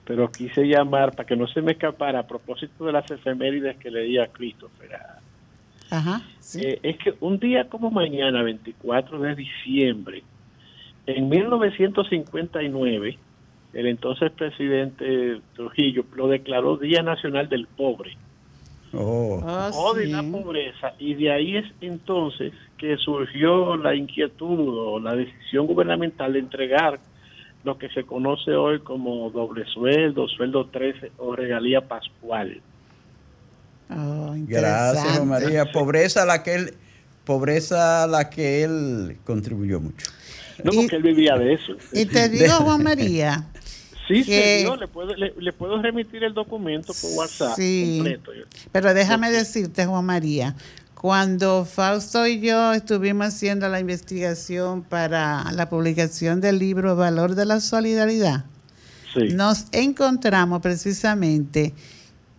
pero 0.05 0.31
quise 0.31 0.63
llamar 0.65 1.13
para 1.13 1.27
que 1.27 1.35
no 1.35 1.45
se 1.47 1.61
me 1.61 1.73
escapara 1.73 2.19
a 2.19 2.27
propósito 2.27 2.85
de 2.85 2.93
las 2.93 3.09
efemérides 3.11 3.75
que 3.77 3.91
leía 3.91 4.27
Christopher. 4.27 4.91
Ajá, 5.89 6.21
sí. 6.39 6.61
Eh, 6.63 6.79
es 6.83 6.97
que 6.99 7.15
un 7.19 7.37
día 7.37 7.67
como 7.67 7.91
mañana, 7.91 8.41
24 8.43 9.19
de 9.19 9.35
diciembre, 9.35 10.23
en 11.05 11.27
1959, 11.29 13.17
el 13.75 13.85
entonces 13.87 14.31
presidente 14.31 15.41
Trujillo 15.55 16.03
lo 16.15 16.27
declaró 16.27 16.77
Día 16.77 17.03
Nacional 17.03 17.47
del 17.49 17.67
Pobre 17.67 18.17
Oh, 18.93 19.41
Oh, 19.45 19.89
o 19.89 19.93
de 19.93 20.05
sí. 20.05 20.11
la 20.11 20.23
pobreza 20.23 20.93
y 20.97 21.13
de 21.15 21.31
ahí 21.31 21.57
es 21.57 21.65
entonces 21.81 22.53
que 22.77 22.95
surgió 22.97 23.75
la 23.75 23.93
inquietud 23.93 24.57
o 24.69 24.99
la 24.99 25.13
decisión 25.15 25.67
gubernamental 25.67 26.31
de 26.33 26.39
entregar 26.39 26.99
lo 27.65 27.77
que 27.77 27.89
se 27.89 28.03
conoce 28.03 28.51
hoy 28.51 28.79
como 28.79 29.29
doble 29.31 29.65
sueldo, 29.65 30.27
sueldo 30.29 30.67
13 30.67 31.11
o 31.17 31.35
regalía 31.35 31.81
pascual. 31.81 32.61
Oh, 33.89 34.33
gracias. 34.47 35.25
María. 35.25 35.71
Pobreza 35.71 36.23
a 36.23 36.25
la 36.25 36.43
que 36.43 36.55
él, 36.55 36.73
pobreza 37.25 38.03
a 38.03 38.07
la 38.07 38.29
que 38.29 38.63
él 38.63 39.17
contribuyó 39.25 39.79
mucho. 39.79 40.07
No, 40.63 40.71
Y- 40.73 40.77
porque 40.77 40.95
él 40.95 41.03
vivía 41.03 41.35
de 41.37 41.53
eso. 41.53 41.73
Y 41.91 42.05
te 42.05 42.29
digo, 42.29 42.53
Juan 42.61 42.83
María, 42.83 43.45
Sí, 44.07 44.23
que- 44.23 44.59
señor, 44.59 44.79
le 44.79 44.87
puedo, 44.87 45.15
le, 45.15 45.33
le 45.37 45.53
puedo 45.53 45.81
remitir 45.81 46.23
el 46.23 46.33
documento 46.33 46.93
por 46.93 47.11
WhatsApp 47.17 47.55
Sí. 47.55 47.95
completo. 47.97 48.31
pero 48.71 48.93
déjame 48.93 49.31
decirte, 49.31 49.85
Juan 49.85 50.05
María, 50.05 50.55
cuando 50.93 51.65
Fausto 51.65 52.25
y 52.27 52.39
yo 52.39 52.73
estuvimos 52.73 53.27
haciendo 53.27 53.67
la 53.69 53.79
investigación 53.79 54.81
para 54.83 55.51
la 55.51 55.69
publicación 55.69 56.41
del 56.41 56.59
libro 56.59 56.95
Valor 56.95 57.35
de 57.35 57.45
la 57.45 57.59
Solidaridad, 57.59 58.45
Sí. 59.13 59.33
nos 59.33 59.65
encontramos 59.71 60.61
precisamente 60.61 61.73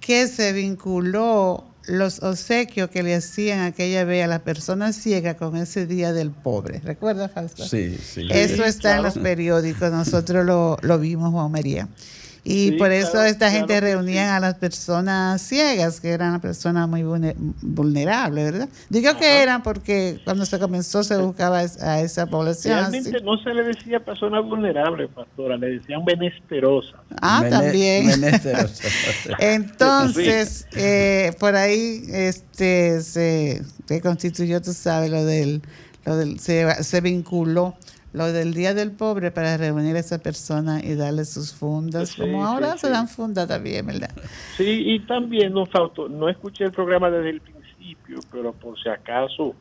que 0.00 0.26
se 0.28 0.52
vinculó 0.52 1.64
los 1.86 2.22
obsequios 2.22 2.90
que 2.90 3.02
le 3.02 3.14
hacían 3.14 3.60
aquella 3.60 4.04
vez 4.04 4.24
a 4.24 4.26
las 4.26 4.40
personas 4.40 4.96
ciegas 4.96 5.36
con 5.36 5.56
ese 5.56 5.86
Día 5.86 6.12
del 6.12 6.30
Pobre. 6.30 6.80
¿Recuerdas, 6.80 7.30
Fausto? 7.32 7.64
Sí, 7.64 7.96
sí. 7.96 8.28
Eso 8.30 8.64
está 8.64 8.96
en 8.96 9.02
los 9.02 9.18
periódicos, 9.18 9.90
nosotros 9.90 10.44
lo, 10.44 10.78
lo 10.82 10.98
vimos, 10.98 11.30
Juan 11.30 11.50
María. 11.50 11.88
Y 12.48 12.68
Sí, 12.68 12.72
por 12.78 12.92
eso 12.92 13.10
claro, 13.10 13.26
esta 13.26 13.48
claro 13.50 13.56
gente 13.66 13.80
reunían 13.80 14.28
sí. 14.28 14.34
a 14.36 14.38
las 14.38 14.54
personas 14.54 15.42
ciegas, 15.42 16.00
que 16.00 16.10
eran 16.10 16.40
personas 16.40 16.88
muy 16.88 17.02
vulne- 17.02 17.34
vulnerables, 17.60 18.52
¿verdad? 18.52 18.68
Digo 18.88 19.16
que 19.18 19.42
eran 19.42 19.64
porque 19.64 20.20
cuando 20.24 20.46
se 20.46 20.56
comenzó 20.60 21.02
se 21.02 21.16
buscaba 21.16 21.58
a 21.58 22.00
esa 22.00 22.26
población. 22.26 22.78
así. 22.78 22.92
Realmente 23.00 23.20
no 23.24 23.36
se 23.38 23.52
le 23.52 23.64
decía 23.64 23.98
persona 23.98 24.38
vulnerable, 24.38 25.08
pastora, 25.08 25.56
le 25.56 25.78
decían 25.80 26.04
menesterosa. 26.04 26.96
Ah, 27.20 27.40
Mene- 27.42 27.50
también. 27.50 28.10
Entonces, 29.40 30.66
eh, 30.76 31.32
por 31.38 31.56
ahí 31.56 32.02
este 32.12 33.02
se, 33.02 33.62
se 33.88 34.00
constituyó, 34.00 34.62
tú 34.62 34.72
sabes, 34.72 35.10
lo 35.10 35.24
del, 35.24 35.62
lo 36.04 36.16
del 36.16 36.38
se, 36.38 36.82
se 36.84 37.00
vinculó 37.00 37.74
lo 38.16 38.32
del 38.32 38.54
Día 38.54 38.72
del 38.72 38.92
Pobre 38.92 39.30
para 39.30 39.56
reunir 39.58 39.94
a 39.96 39.98
esa 40.00 40.18
persona 40.18 40.80
y 40.82 40.94
darle 40.94 41.24
sus 41.26 41.52
fundas, 41.54 42.08
Sí, 42.10 42.22
como 42.22 42.38
sí, 42.40 42.48
ahora 42.50 42.72
sí. 42.72 42.78
se 42.80 42.88
dan 42.90 43.08
fundas 43.08 43.46
también, 43.46 43.86
¿verdad? 43.86 44.10
Sí, 44.56 44.82
y 44.86 45.00
también, 45.00 45.52
don 45.52 45.66
Fausto, 45.66 46.08
no 46.08 46.28
escuché 46.28 46.64
el 46.64 46.72
programa 46.72 47.10
desde 47.10 47.30
el 47.30 47.40
principio, 47.42 48.18
pero 48.32 48.52
por 48.54 48.80
si 48.82 48.88
acaso, 48.88 49.54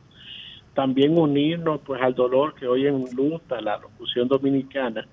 también 0.74 1.18
unirnos 1.18 1.82
pues 1.86 2.02
al 2.02 2.16
dolor 2.16 2.56
que 2.56 2.66
hoy 2.68 2.88
enluta 2.88 3.60
la 3.62 3.78
locución 3.78 4.28
dominicana 4.28 5.06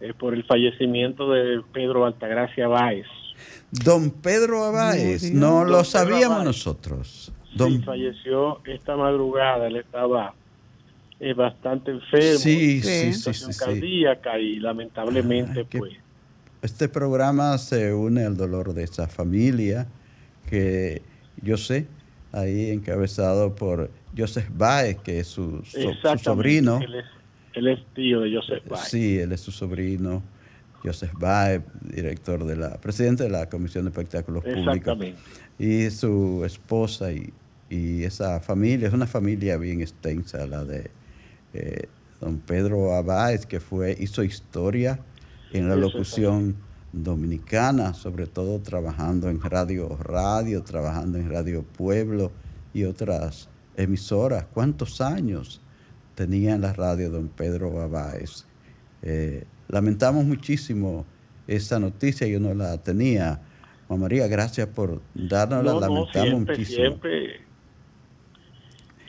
eh, 0.00 0.12
por 0.12 0.34
el 0.34 0.44
fallecimiento 0.44 1.30
de 1.30 1.62
Pedro 1.72 2.04
Altagracia 2.04 2.68
Báez. 2.68 3.06
Don 3.70 4.10
Pedro 4.10 4.64
Abáez, 4.64 5.30
no 5.32 5.64
lo 5.64 5.70
Pedro 5.78 5.84
sabíamos 5.84 6.24
Abáez. 6.36 6.44
nosotros. 6.46 7.32
Sí, 7.50 7.56
Don, 7.56 7.82
falleció 7.84 8.60
esta 8.66 8.96
madrugada, 8.96 9.66
él 9.66 9.76
estaba 9.76 10.34
eh, 11.20 11.34
bastante 11.34 11.90
enfermo, 11.90 12.38
sí, 12.38 12.80
Sí. 12.82 13.12
situación 13.12 13.52
sí, 13.52 13.58
cardíaca 13.58 14.38
y 14.38 14.58
lamentablemente 14.58 15.60
Ay, 15.60 15.78
pues 15.78 15.92
este 16.62 16.88
programa 16.88 17.56
se 17.58 17.94
une 17.94 18.24
al 18.24 18.36
dolor 18.36 18.74
de 18.74 18.84
esa 18.84 19.06
familia 19.06 19.86
que 20.48 21.02
yo 21.42 21.56
sé, 21.56 21.86
ahí 22.32 22.70
encabezado 22.70 23.54
por 23.54 23.90
Joseph 24.16 24.48
Baez, 24.52 24.98
que 24.98 25.20
es 25.20 25.26
su, 25.28 25.62
sobrino. 26.22 26.80
Él 27.54 27.68
es, 27.68 27.78
tío 27.94 28.20
de 28.20 28.34
Joseph 28.34 28.64
Baez. 28.68 28.88
Sí, 28.88 29.18
él 29.18 29.32
es 29.32 29.40
su 29.40 29.52
sobrino. 29.52 30.22
Joseph 30.84 31.12
Baez, 31.18 31.62
director 31.82 32.44
de 32.44 32.56
la, 32.56 32.78
presidente 32.80 33.24
de 33.24 33.30
la 33.30 33.48
Comisión 33.48 33.84
de 33.84 33.90
Espectáculos 33.90 34.44
Públicos. 34.44 34.98
Y 35.58 35.90
su 35.90 36.42
esposa 36.44 37.12
y, 37.12 37.32
esa 38.04 38.40
familia, 38.40 38.88
es 38.88 38.94
una 38.94 39.06
familia 39.06 39.56
bien 39.56 39.80
extensa, 39.80 40.46
la 40.46 40.64
de 40.64 40.90
eh, 41.56 41.88
don 42.20 42.38
Pedro 42.38 42.94
Abáez, 42.94 43.46
que 43.46 43.60
fue, 43.60 43.96
hizo 43.98 44.22
historia 44.22 45.00
en 45.52 45.68
la 45.68 45.76
locución 45.76 46.56
dominicana, 46.92 47.94
sobre 47.94 48.26
todo 48.26 48.58
trabajando 48.60 49.30
en 49.30 49.40
Radio 49.40 49.96
Radio, 49.96 50.62
trabajando 50.62 51.18
en 51.18 51.30
Radio 51.30 51.62
Pueblo 51.62 52.30
y 52.74 52.84
otras 52.84 53.48
emisoras. 53.76 54.46
¿Cuántos 54.52 55.00
años 55.00 55.60
tenía 56.14 56.54
en 56.54 56.60
la 56.60 56.72
radio 56.72 57.10
don 57.10 57.28
Pedro 57.28 57.70
Babáez? 57.70 58.44
Eh, 59.02 59.44
lamentamos 59.68 60.24
muchísimo 60.24 61.06
esa 61.46 61.78
noticia, 61.78 62.26
yo 62.26 62.40
no 62.40 62.52
la 62.54 62.76
tenía. 62.78 63.40
Juan 63.88 64.00
María, 64.00 64.26
gracias 64.26 64.68
por 64.68 65.00
darnos 65.14 65.64
la 65.64 65.74
lamentamos 65.74 66.40
muchísimo. 66.40 66.98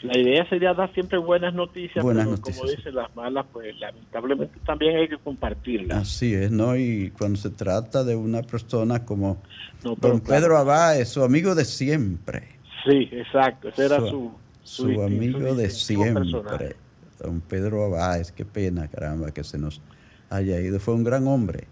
La 0.03 0.17
idea 0.17 0.47
sería 0.47 0.73
dar 0.73 0.93
siempre 0.93 1.17
buenas 1.17 1.53
noticias, 1.53 2.05
pero 2.05 2.35
como 2.39 2.65
dicen 2.69 2.95
las 2.95 3.15
malas, 3.15 3.45
pues 3.51 3.77
lamentablemente 3.79 4.59
también 4.65 4.95
hay 4.97 5.07
que 5.07 5.17
compartirlas. 5.17 5.97
Así 5.97 6.33
es, 6.33 6.51
¿no? 6.51 6.75
Y 6.75 7.11
cuando 7.17 7.37
se 7.37 7.49
trata 7.49 8.03
de 8.03 8.15
una 8.15 8.43
persona 8.43 9.05
como 9.05 9.41
don 9.81 10.19
Pedro 10.19 10.57
Abáez, 10.57 11.09
su 11.09 11.23
amigo 11.23 11.55
de 11.55 11.65
siempre. 11.65 12.43
Sí, 12.85 13.09
exacto, 13.11 13.69
ese 13.69 13.85
era 13.85 13.99
su... 13.99 14.31
Su, 14.63 15.01
amigo 15.01 15.55
de 15.55 15.69
siempre, 15.69 16.75
don 17.19 17.39
Pedro 17.39 17.85
Abáez, 17.85 18.33
qué 18.33 18.43
pena, 18.43 18.89
caramba, 18.89 19.31
que 19.31 19.41
se 19.45 19.57
nos 19.57 19.81
haya 20.29 20.59
ido. 20.59 20.77
Fue 20.79 20.93
un 20.93 21.05
gran 21.05 21.25
hombre. 21.25 21.67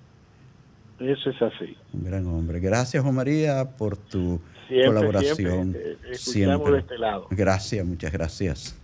Eso 1.00 1.30
es 1.30 1.42
así. 1.42 1.76
Un 1.92 2.06
gran 2.06 2.26
hombre. 2.28 2.62
Gracias, 2.62 3.04
Juan 3.04 3.16
María, 3.16 3.76
por 3.78 3.98
tu 3.98 4.40
colaboración. 4.68 5.74
Siempre, 5.74 5.92
eh, 5.92 6.16
siempre. 6.16 6.72
de 6.74 6.80
este 6.80 6.98
lado. 6.98 7.28
Gracias, 7.30 7.86
muchas 7.86 8.12
gracias. 8.12 8.76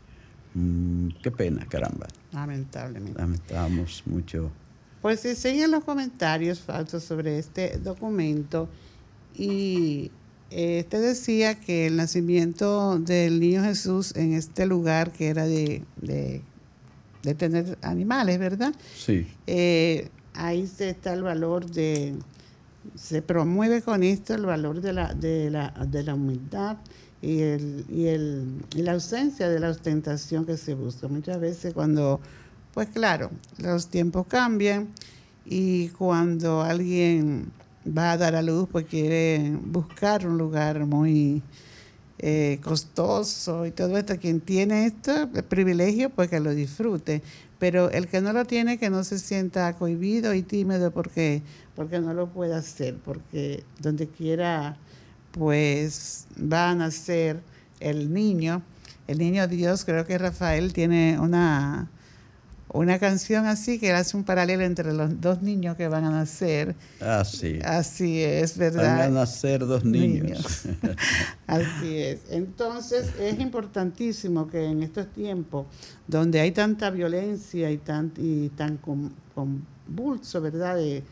Mm, 0.53 1.09
qué 1.21 1.32
pena, 1.32 1.65
caramba. 1.67 2.07
Lamentablemente. 2.32 3.19
Lamentamos 3.19 4.03
mucho. 4.05 4.51
Pues 5.01 5.21
se 5.21 5.36
siguen 5.36 5.71
los 5.71 5.84
comentarios, 5.84 6.59
falsos 6.59 7.03
sobre 7.03 7.39
este 7.39 7.77
documento. 7.77 8.69
Y 9.36 10.11
este 10.51 10.99
decía 10.99 11.59
que 11.59 11.88
el 11.88 11.95
nacimiento 11.95 12.99
del 12.99 13.39
niño 13.39 13.63
Jesús 13.63 14.15
en 14.15 14.34
este 14.34 14.65
lugar 14.65 15.11
que 15.11 15.29
era 15.29 15.45
de, 15.45 15.84
de, 16.01 16.41
tener 17.36 17.77
animales, 17.82 18.38
¿verdad? 18.38 18.75
Sí. 18.95 19.27
Eh, 19.47 20.09
ahí 20.34 20.69
está 20.79 21.13
el 21.13 21.23
valor 21.23 21.65
de, 21.65 22.15
se 22.95 23.21
promueve 23.21 23.82
con 23.82 24.03
esto 24.03 24.34
el 24.34 24.45
valor 24.45 24.82
de 24.82 24.93
la, 24.93 25.13
de 25.13 25.49
la, 25.49 25.73
de 25.88 26.03
la 26.03 26.15
humildad 26.15 26.77
y, 27.21 27.39
el, 27.39 27.86
y, 27.89 28.05
el, 28.07 28.63
y 28.75 28.82
la 28.82 28.93
ausencia 28.93 29.49
de 29.49 29.59
la 29.59 29.69
ostentación 29.69 30.45
que 30.45 30.57
se 30.57 30.73
busca. 30.73 31.07
Muchas 31.07 31.39
veces 31.39 31.73
cuando, 31.73 32.19
pues 32.73 32.89
claro, 32.89 33.32
los 33.57 33.88
tiempos 33.88 34.25
cambian 34.27 34.89
y 35.45 35.89
cuando 35.89 36.61
alguien 36.61 37.51
va 37.86 38.11
a 38.11 38.17
dar 38.17 38.36
a 38.36 38.41
luz, 38.41 38.67
pues 38.71 38.86
quiere 38.86 39.57
buscar 39.63 40.27
un 40.27 40.38
lugar 40.38 40.86
muy 40.86 41.41
eh, 42.19 42.59
costoso 42.63 43.65
y 43.65 43.71
todo 43.71 43.97
esto. 43.97 44.17
Quien 44.17 44.41
tiene 44.41 44.86
esto, 44.86 45.29
el 45.34 45.43
privilegio, 45.43 46.09
pues 46.09 46.29
que 46.29 46.39
lo 46.39 46.51
disfrute. 46.51 47.21
Pero 47.62 47.91
el 47.91 48.07
que 48.07 48.22
no 48.22 48.34
lo 48.34 48.45
tiene, 48.45 48.80
que 48.80 48.89
no 48.89 49.03
se 49.03 49.20
sienta 49.20 49.74
cohibido 49.74 50.34
y 50.34 50.41
tímido 50.41 50.89
porque 50.89 51.43
porque 51.76 51.99
no 51.99 52.12
lo 52.16 52.28
puede 52.28 52.55
hacer, 52.55 52.97
porque 53.05 53.64
donde 53.78 54.07
quiera 54.07 54.78
pues 55.32 56.26
va 56.36 56.72
a 56.72 56.76
nacer 56.76 57.39
el 57.80 58.12
niño, 58.12 58.64
el 59.07 59.20
niño 59.20 59.47
Dios, 59.47 59.86
creo 59.86 60.07
que 60.07 60.18
Rafael 60.18 60.74
tiene 60.74 61.20
una, 61.20 61.91
una 62.74 62.99
canción 62.99 63.45
así 63.45 63.80
que 63.80 63.91
hace 63.91 64.15
un 64.15 64.24
paralelo 64.24 64.63
entre 64.63 64.93
los 64.93 65.19
dos 65.19 65.41
niños 65.41 65.76
que 65.76 65.88
van 65.88 66.05
a 66.05 66.11
nacer. 66.11 66.76
Así. 66.99 67.59
Así 67.63 68.22
es, 68.22 68.57
¿verdad? 68.57 68.97
Van 68.97 69.01
a 69.01 69.19
nacer 69.22 69.65
dos 69.65 69.84
niños. 69.84 70.63
así 71.47 71.97
es. 71.97 72.22
Entonces 72.30 73.11
es 73.19 73.39
importantísimo 73.39 74.47
que 74.47 74.65
en 74.65 74.84
estos 74.84 75.07
tiempos 75.07 75.65
donde 76.07 76.39
hay 76.39 76.51
tanta 76.51 76.89
violencia 76.89 77.72
y 77.72 77.78
tan, 77.78 78.11
y 78.17 78.49
tan 78.49 78.78
convulso, 78.78 80.41
¿verdad? 80.41 80.76
De, 80.78 81.03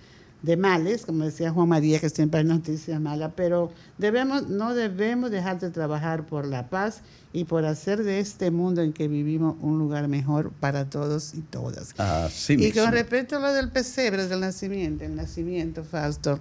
de 0.42 0.56
males, 0.56 1.06
como 1.06 1.26
decía 1.26 1.52
Juan 1.52 1.68
María, 1.68 2.00
que 2.00 2.10
siempre 2.10 2.40
hay 2.40 2.46
noticias 2.46 3.00
malas, 3.02 3.34
pero 3.36 3.72
debemos, 3.98 4.48
no 4.48 4.74
debemos 4.74 5.32
dejar 5.32 5.60
de 5.60 5.70
trabajar 5.70 6.26
por 6.26 6.46
la 6.46 6.70
paz 6.70 7.02
y 7.34 7.44
por 7.44 7.66
hacer 7.66 8.04
de 8.04 8.20
este 8.20 8.50
mundo 8.50 8.82
en 8.82 8.94
que 8.94 9.08
vivimos 9.08 9.56
un 9.62 9.78
lugar 9.78 10.08
mejor 10.08 10.52
para 10.52 10.90
todos 10.90 11.34
y 11.34 11.42
todas. 11.42 11.94
y 12.48 12.72
con 12.72 12.92
respecto 12.92 13.36
a 13.36 13.40
lo 13.40 13.54
del 13.54 13.70
pesebre, 13.70 14.28
del 14.28 14.40
nacimiento, 14.40 15.04
el 15.04 15.16
nacimiento, 15.16 15.84
Fausto, 15.84 16.40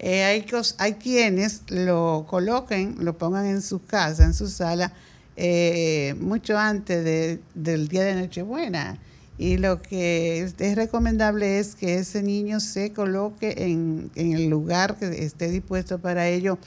eh, 0.00 0.24
hay, 0.24 0.46
hay 0.78 0.94
quienes 0.94 1.62
lo 1.68 2.26
coloquen, 2.28 2.96
lo 3.00 3.16
pongan 3.18 3.46
en 3.46 3.62
su 3.62 3.84
casa, 3.84 4.24
en 4.24 4.34
su 4.34 4.48
sala, 4.48 4.92
eh, 5.36 6.16
mucho 6.18 6.58
antes 6.58 7.40
del 7.54 7.88
día 7.88 8.04
de 8.04 8.14
Nochebuena 8.16 8.98
y 9.38 9.56
lo 9.56 9.80
que 9.80 10.42
es, 10.42 10.74
recomendable 10.74 11.60
es 11.60 11.76
que 11.76 11.98
ese 11.98 12.22
niño 12.22 12.58
se 12.58 12.92
coloque 12.92 13.54
en, 13.58 14.10
el 14.16 14.48
lugar 14.48 14.96
que 14.96 15.24
esté 15.24 15.48
dispuesto 15.48 16.00
para 16.00 16.28
ello 16.28 16.58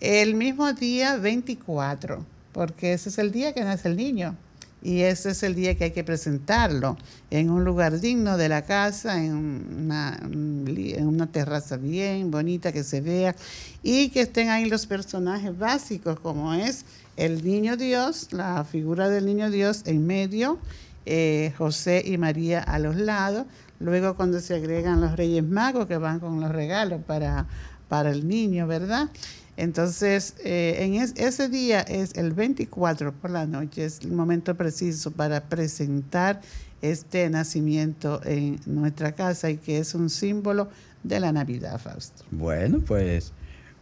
el 0.00 0.34
mismo 0.34 0.72
día 0.72 1.16
24, 1.16 2.26
porque 2.52 2.92
ese 2.92 3.08
es 3.08 3.18
el 3.18 3.30
día 3.30 3.54
que 3.54 3.62
nace 3.62 3.88
el 3.88 3.96
niño. 3.96 4.36
Y 4.82 5.00
ese 5.00 5.30
es 5.30 5.42
el 5.42 5.54
día 5.54 5.74
que 5.74 5.84
hay 5.84 5.90
que 5.90 6.04
presentarlo 6.04 6.96
en 7.30 7.50
un 7.50 7.64
lugar 7.64 7.98
digno 7.98 8.36
de 8.36 8.48
la 8.48 8.62
casa, 8.62 9.24
en 9.24 9.34
una, 9.34 10.16
en 10.22 11.06
una 11.06 11.26
terraza 11.26 11.76
bien 11.76 12.30
bonita 12.30 12.72
que 12.72 12.84
se 12.84 13.00
vea 13.00 13.34
y 13.82 14.10
que 14.10 14.20
estén 14.20 14.50
ahí 14.50 14.66
los 14.66 14.86
personajes 14.86 15.58
básicos 15.58 16.20
como 16.20 16.52
es 16.54 16.84
el 17.16 17.44
niño 17.44 17.76
Dios, 17.76 18.32
la 18.32 18.62
figura 18.64 19.08
del 19.08 19.26
niño 19.26 19.50
Dios 19.50 19.82
en 19.86 20.06
medio 20.06 20.58
eh, 21.06 21.54
José 21.56 22.02
y 22.04 22.18
María 22.18 22.60
a 22.60 22.78
los 22.78 22.96
lados. 22.96 23.46
Luego 23.78 24.16
cuando 24.16 24.40
se 24.40 24.54
agregan 24.54 25.00
los 25.00 25.16
Reyes 25.16 25.44
Magos 25.44 25.86
que 25.86 25.96
van 25.96 26.20
con 26.20 26.40
los 26.40 26.50
regalos 26.50 27.00
para, 27.06 27.46
para 27.88 28.10
el 28.10 28.26
niño, 28.26 28.66
¿verdad? 28.66 29.08
Entonces, 29.56 30.34
eh, 30.44 30.76
en 30.80 30.94
ese 30.94 31.48
día 31.48 31.80
es 31.80 32.14
el 32.16 32.32
24 32.32 33.12
por 33.12 33.30
la 33.30 33.46
noche, 33.46 33.86
es 33.86 34.00
el 34.00 34.12
momento 34.12 34.54
preciso 34.54 35.12
para 35.12 35.44
presentar 35.44 36.42
este 36.82 37.30
nacimiento 37.30 38.20
en 38.24 38.60
nuestra 38.66 39.12
casa 39.12 39.48
y 39.48 39.56
que 39.56 39.78
es 39.78 39.94
un 39.94 40.10
símbolo 40.10 40.68
de 41.02 41.20
la 41.20 41.32
Navidad, 41.32 41.80
Fausto. 41.80 42.24
Bueno, 42.30 42.80
pues 42.80 43.32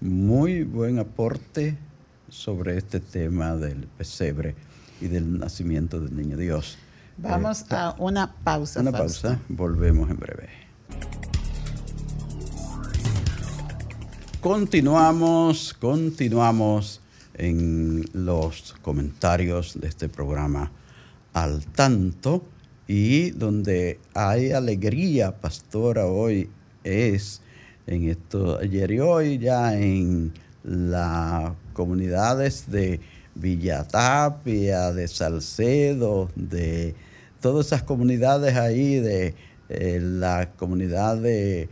muy 0.01 0.63
buen 0.63 0.99
aporte 0.99 1.77
sobre 2.29 2.77
este 2.77 3.01
tema 3.01 3.57
del 3.57 3.87
pesebre 3.99 4.55
y 5.01 5.09
del 5.09 5.39
nacimiento 5.39 6.01
del 6.01 6.17
niño 6.17 6.37
Dios. 6.37 6.79
Vamos 7.17 7.63
eh, 7.63 7.67
a 7.71 7.95
una 7.99 8.33
pausa. 8.33 8.81
Una 8.81 8.93
pausa, 8.93 9.39
volvemos 9.49 10.11
en 10.11 10.17
breve. 10.17 10.49
Continuamos, 14.41 15.75
continuamos 15.75 17.01
en 17.35 18.05
los 18.13 18.75
comentarios 18.83 19.81
de 19.81 19.89
este 19.89 20.09
programa 20.09 20.71
al 21.33 21.65
tanto 21.65 22.45
y 22.87 23.31
donde 23.31 23.99
hay 24.13 24.53
alegría, 24.53 25.41
pastora, 25.41 26.07
hoy 26.07 26.51
es 26.83 27.41
en 27.87 28.11
esto, 28.11 28.59
ayer 28.59 28.91
y 28.93 29.01
hoy 29.01 29.39
ya 29.39 29.75
en 29.75 30.33
las 30.63 31.53
comunidades 31.73 32.71
de 32.71 33.01
Villatapia, 33.35 34.93
de 34.93 35.09
Salcedo, 35.09 36.31
de 36.35 36.95
todas 37.45 37.67
esas 37.67 37.83
comunidades 37.83 38.57
ahí, 38.57 39.01
de 39.01 39.35
eh, 39.69 39.99
la 40.01 40.53
comunidad 40.57 41.19
de 41.19 41.69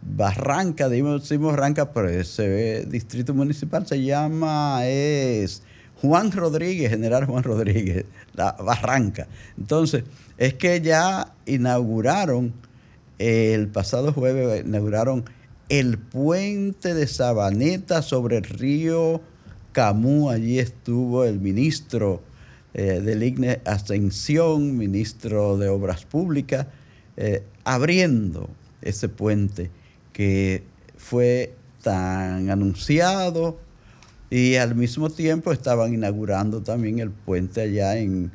Barranca, 0.00 0.88
decimos 0.88 1.52
Barranca, 1.52 1.92
pero 1.92 2.08
ese 2.08 2.86
distrito 2.86 3.34
municipal 3.34 3.86
se 3.86 4.02
llama, 4.02 4.86
es 4.86 5.64
Juan 6.00 6.32
Rodríguez, 6.32 6.88
General 6.88 7.26
Juan 7.26 7.42
Rodríguez, 7.42 8.06
la 8.32 8.52
Barranca. 8.52 9.26
Entonces, 9.58 10.04
es 10.38 10.54
que 10.54 10.80
ya 10.80 11.34
inauguraron 11.44 12.54
el 13.18 13.68
pasado 13.68 14.14
jueves 14.14 14.64
inauguraron 14.64 15.26
el 15.68 15.98
puente 15.98 16.94
de 16.94 17.06
Sabaneta 17.06 18.00
sobre 18.00 18.38
el 18.38 18.44
río 18.44 19.20
Camú. 19.72 20.30
Allí 20.30 20.58
estuvo 20.58 21.26
el 21.26 21.38
ministro 21.38 22.22
eh, 22.74 23.00
del 23.00 23.22
IGNE 23.22 23.60
Ascensión, 23.64 24.76
ministro 24.76 25.58
de 25.58 25.68
Obras 25.68 26.04
Públicas, 26.04 26.66
eh, 27.16 27.42
abriendo 27.64 28.48
ese 28.80 29.08
puente 29.08 29.70
que 30.12 30.64
fue 30.96 31.54
tan 31.82 32.50
anunciado 32.50 33.58
y 34.30 34.56
al 34.56 34.74
mismo 34.74 35.10
tiempo 35.10 35.52
estaban 35.52 35.92
inaugurando 35.92 36.62
también 36.62 37.00
el 37.00 37.10
puente 37.10 37.60
allá 37.60 37.98
en 37.98 38.32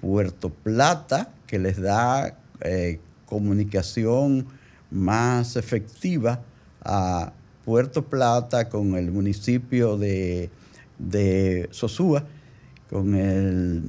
Puerto 0.00 0.50
Plata, 0.50 1.32
que 1.46 1.58
les 1.58 1.80
da 1.80 2.38
eh, 2.60 3.00
comunicación 3.26 4.46
más 4.90 5.56
efectiva 5.56 6.40
a 6.84 7.32
Puerto 7.64 8.04
Plata 8.04 8.68
con 8.68 8.94
el 8.94 9.10
municipio 9.10 9.96
de, 9.98 10.50
de 10.98 11.68
Sosúa, 11.72 12.24
con 12.90 13.14
el, 13.14 13.84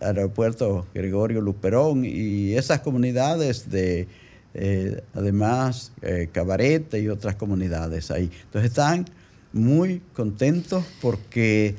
aeropuerto 0.00 0.88
Gregorio 0.92 1.40
Luperón 1.40 2.04
y 2.04 2.54
esas 2.54 2.80
comunidades 2.80 3.70
de, 3.70 4.08
eh, 4.54 5.02
además, 5.14 5.92
eh, 6.02 6.28
Cabarete 6.32 7.00
y 7.00 7.06
otras 7.08 7.36
comunidades 7.36 8.10
ahí. 8.10 8.28
Entonces 8.44 8.70
están 8.70 9.06
muy 9.52 10.02
contentos 10.12 10.84
porque 11.00 11.76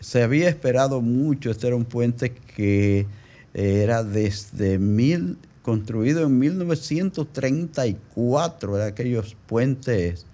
se 0.00 0.22
había 0.22 0.48
esperado 0.48 1.00
mucho, 1.00 1.50
este 1.50 1.68
era 1.68 1.76
un 1.76 1.86
puente 1.86 2.34
que 2.54 3.06
era 3.54 4.04
desde 4.04 4.78
mil, 4.78 5.38
construido 5.62 6.26
en 6.26 6.38
1934, 6.38 8.76
era 8.76 8.86
aquellos 8.86 9.36
puentes 9.46 10.26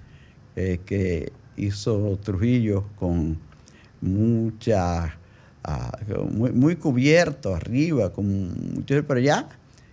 eh, 0.57 0.81
que 0.85 1.33
hizo 1.57 2.19
Trujillo 2.23 2.85
con 2.97 3.39
mucha, 4.03 5.17
ah, 5.65 5.99
muy, 6.31 6.77
cubierto 6.77 7.55
arriba, 7.55 8.13
con 8.13 8.85
pero 8.87 9.21
ya 9.21 9.49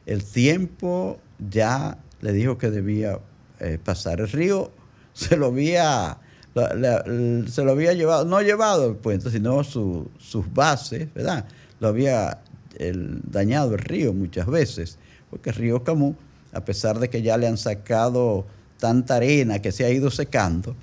el 0.05 0.23
tiempo 0.23 1.19
ya 1.49 1.97
le 2.21 2.33
dijo 2.33 2.57
que 2.57 2.69
debía 2.69 3.19
eh, 3.59 3.77
pasar. 3.83 4.19
El 4.19 4.29
río 4.29 4.71
se 5.13 5.37
lo 5.37 5.47
había, 5.47 6.17
se 6.53 7.63
lo 7.63 7.71
había 7.71 7.93
llevado, 7.93 8.25
no 8.25 8.41
llevado 8.41 8.89
el 8.89 8.95
puente, 8.95 9.29
sino 9.31 9.63
sus 9.63 10.53
bases, 10.53 11.13
¿verdad? 11.13 11.45
Lo 11.79 11.87
había 11.87 12.41
dañado 13.23 13.73
el 13.73 13.79
río 13.79 14.13
muchas 14.13 14.47
veces, 14.47 14.97
porque 15.29 15.49
el 15.51 15.55
río 15.55 15.83
Camus, 15.83 16.15
a 16.53 16.63
pesar 16.65 16.99
de 16.99 17.09
que 17.09 17.21
ya 17.21 17.37
le 17.37 17.47
han 17.47 17.57
sacado 17.57 18.45
tanta 18.79 19.17
arena 19.17 19.59
que 19.59 19.71
se 19.71 19.85
ha 19.85 19.89
ido 19.89 20.09
secando, 20.09 20.75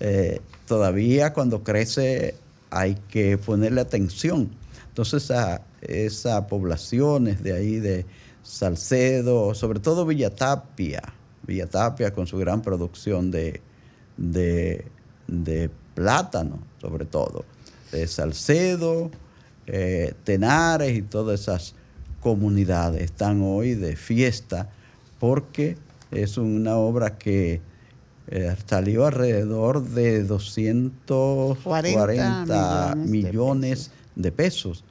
eh, 0.00 0.40
todavía 0.66 1.32
cuando 1.32 1.62
crece 1.62 2.34
hay 2.74 2.96
que 3.08 3.38
ponerle 3.38 3.80
atención. 3.80 4.50
Entonces 4.88 5.30
a 5.30 5.62
esas 5.80 6.44
poblaciones 6.46 7.42
de 7.42 7.52
ahí 7.52 7.78
de 7.78 8.04
Salcedo, 8.42 9.54
sobre 9.54 9.80
todo 9.80 10.04
Villatapia, 10.04 11.02
Villatapia 11.46 12.12
con 12.12 12.26
su 12.26 12.36
gran 12.36 12.62
producción 12.62 13.30
de, 13.30 13.60
de, 14.16 15.70
plátano, 15.94 16.58
sobre 16.80 17.04
todo, 17.04 17.44
de 17.92 18.06
Salcedo, 18.08 19.10
eh, 19.66 20.14
Tenares 20.24 20.96
y 20.96 21.02
todas 21.02 21.40
esas 21.40 21.74
comunidades 22.20 23.02
están 23.02 23.40
hoy 23.42 23.74
de 23.74 23.94
fiesta 23.94 24.70
porque 25.20 25.76
es 26.10 26.38
una 26.38 26.76
obra 26.76 27.18
que 27.18 27.60
eh, 28.28 28.56
salió 28.66 29.06
alrededor 29.06 29.84
de 29.84 30.24
240 30.24 32.94
millones, 32.96 33.90
de 34.16 34.32
pesos. 34.32 34.82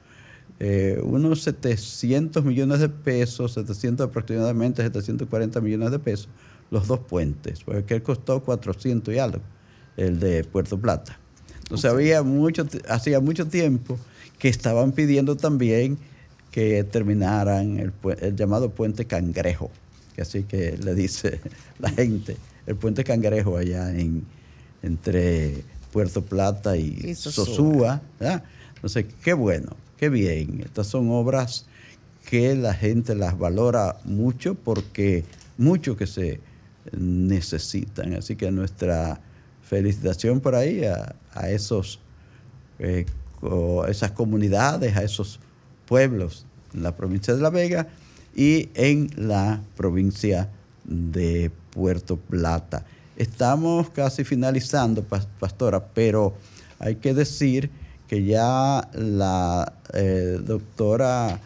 Eh, 0.60 1.00
unos 1.02 1.42
700 1.42 2.44
millones 2.44 2.78
de 2.78 2.88
pesos, 2.88 3.54
700 3.54 4.06
aproximadamente 4.06 4.82
740 4.82 5.60
millones 5.60 5.90
de 5.90 5.98
pesos, 5.98 6.28
los 6.70 6.86
dos 6.86 7.00
puentes, 7.00 7.64
porque 7.64 7.94
él 7.94 8.04
costó 8.04 8.44
400 8.44 9.12
y 9.12 9.18
algo, 9.18 9.40
el 9.96 10.20
de 10.20 10.44
Puerto 10.44 10.78
Plata. 10.78 11.18
Entonces 11.58 11.90
había 11.90 12.22
mucho, 12.22 12.64
hacía 12.88 13.18
mucho 13.18 13.48
tiempo 13.48 13.98
que 14.38 14.48
estaban 14.48 14.92
pidiendo 14.92 15.36
también 15.36 15.98
que 16.52 16.84
terminaran 16.84 17.80
el, 17.80 17.92
el 18.20 18.36
llamado 18.36 18.70
puente 18.70 19.06
Cangrejo, 19.06 19.72
que 20.14 20.22
así 20.22 20.44
que 20.44 20.78
le 20.78 20.94
dice 20.94 21.40
la 21.80 21.90
gente 21.90 22.36
el 22.66 22.76
puente 22.76 23.04
Cangrejo 23.04 23.56
allá 23.56 23.90
en, 23.90 24.24
entre 24.82 25.64
Puerto 25.92 26.24
Plata 26.24 26.76
y, 26.76 27.14
Sosúa. 27.14 28.02
Entonces, 28.74 29.06
qué 29.22 29.32
bueno, 29.32 29.76
qué 29.96 30.08
bien. 30.08 30.62
Estas 30.64 30.86
son 30.86 31.10
obras 31.10 31.66
que 32.28 32.54
la 32.54 32.74
gente 32.74 33.14
las 33.14 33.38
valora 33.38 33.98
mucho 34.04 34.54
porque 34.54 35.24
mucho 35.56 35.96
que 35.96 36.06
se 36.06 36.40
necesitan. 36.92 38.14
Así 38.14 38.36
que 38.36 38.50
nuestra 38.50 39.20
felicitación 39.62 40.40
por 40.40 40.54
ahí 40.54 40.82
a, 40.84 41.50
esos, 41.50 42.00
eh, 42.78 43.06
esas 43.88 44.10
comunidades, 44.12 44.96
a 44.96 45.02
esos 45.02 45.40
pueblos 45.86 46.46
en 46.74 46.82
la 46.82 46.96
provincia 46.96 47.34
de 47.34 47.40
La 47.40 47.50
Vega 47.50 47.88
y 48.34 48.68
en 48.74 49.10
la 49.16 49.62
provincia 49.76 50.50
de 50.84 51.50
Puerto 51.74 52.16
Plata. 52.16 52.84
Estamos 53.16 53.90
casi 53.90 54.24
finalizando, 54.24 55.04
pastora, 55.04 55.84
pero 55.94 56.34
hay 56.78 56.96
que 56.96 57.14
decir 57.14 57.70
que 58.08 58.24
ya 58.24 58.88
la 58.92 59.72
eh, 59.92 60.38
doctora 60.44 61.40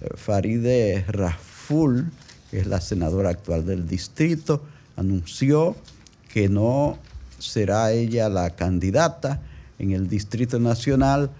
eh, 0.00 0.08
Faride 0.16 1.04
Raful, 1.08 2.10
que 2.50 2.60
es 2.60 2.66
la 2.66 2.80
senadora 2.80 3.30
actual 3.30 3.64
del 3.64 3.86
distrito, 3.86 4.62
anunció 4.96 5.76
que 6.32 6.48
no 6.48 6.98
será 7.38 7.92
ella 7.92 8.28
la 8.28 8.50
candidata 8.50 9.40
en 9.78 9.92
el 9.92 10.08
Distrito 10.08 10.58
Nacional 10.58 11.30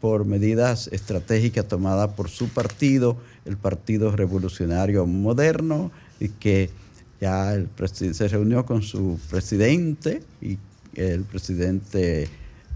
por 0.00 0.24
medidas 0.24 0.88
estratégicas 0.88 1.66
tomadas 1.66 2.12
por 2.12 2.28
su 2.28 2.48
partido, 2.48 3.16
el 3.44 3.56
Partido 3.56 4.14
Revolucionario 4.14 5.06
Moderno, 5.06 5.90
y 6.20 6.28
que 6.28 6.70
ya 7.20 7.56
se 7.78 8.28
reunió 8.28 8.66
con 8.66 8.82
su 8.82 9.18
presidente 9.30 10.22
y 10.40 10.58
el 10.94 11.24
presidente 11.24 12.28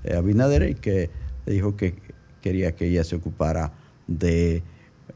eh, 0.04 0.14
Abinader 0.14 0.68
y 0.70 0.74
que 0.74 1.10
dijo 1.46 1.76
que 1.76 1.94
quería 2.40 2.74
que 2.74 2.86
ella 2.86 3.04
se 3.04 3.16
ocupara 3.16 3.72
de 4.06 4.62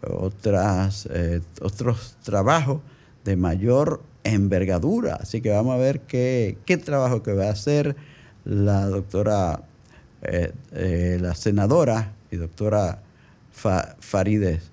otras, 0.02 1.08
eh, 1.10 1.40
otros 1.60 2.16
trabajos 2.22 2.80
de 3.24 3.36
mayor 3.36 4.02
envergadura. 4.24 5.16
Así 5.16 5.40
que 5.40 5.50
vamos 5.50 5.74
a 5.74 5.78
ver 5.78 6.00
qué, 6.00 6.56
trabajo 6.84 7.22
que 7.22 7.32
va 7.32 7.46
a 7.46 7.50
hacer 7.50 7.96
la 8.44 8.86
doctora, 8.86 9.62
eh, 10.22 11.18
la 11.20 11.34
senadora 11.34 12.12
y 12.30 12.36
doctora 12.36 13.02
Farides 14.00 14.70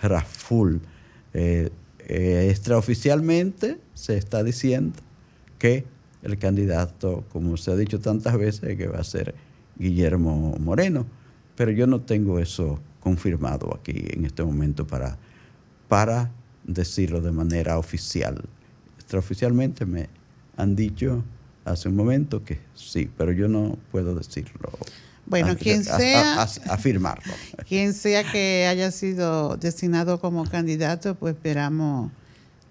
Raful. 0.00 0.80
Extraoficialmente 2.10 3.78
se 3.94 4.16
está 4.16 4.42
diciendo 4.42 4.98
que 5.58 5.84
el 6.22 6.38
candidato, 6.38 7.24
como 7.30 7.56
se 7.56 7.70
ha 7.70 7.76
dicho 7.76 8.00
tantas 8.00 8.36
veces, 8.36 8.76
que 8.76 8.86
va 8.88 8.98
a 8.98 9.04
ser 9.04 9.34
Guillermo 9.76 10.56
Moreno, 10.58 11.06
pero 11.56 11.70
yo 11.70 11.86
no 11.86 12.00
tengo 12.00 12.38
eso 12.38 12.80
confirmado 13.00 13.74
aquí 13.74 14.04
en 14.10 14.24
este 14.24 14.42
momento 14.42 14.86
para, 14.86 15.18
para 15.88 16.30
decirlo 16.64 17.20
de 17.20 17.32
manera 17.32 17.78
oficial. 17.78 18.42
Extraoficialmente 18.98 19.86
me 19.86 20.08
han 20.56 20.76
dicho 20.76 21.22
hace 21.64 21.88
un 21.88 21.96
momento 21.96 22.44
que 22.44 22.58
sí, 22.74 23.08
pero 23.16 23.32
yo 23.32 23.48
no 23.48 23.78
puedo 23.90 24.14
decirlo. 24.14 24.70
Bueno, 25.30 25.56
quien 25.56 25.84
sea, 25.84 26.42
afirmarlo. 26.42 27.32
Quien 27.68 27.94
sea 27.94 28.24
que 28.30 28.66
haya 28.68 28.90
sido 28.90 29.56
destinado 29.56 30.20
como 30.20 30.44
candidato, 30.44 31.14
pues 31.14 31.36
esperamos 31.36 32.10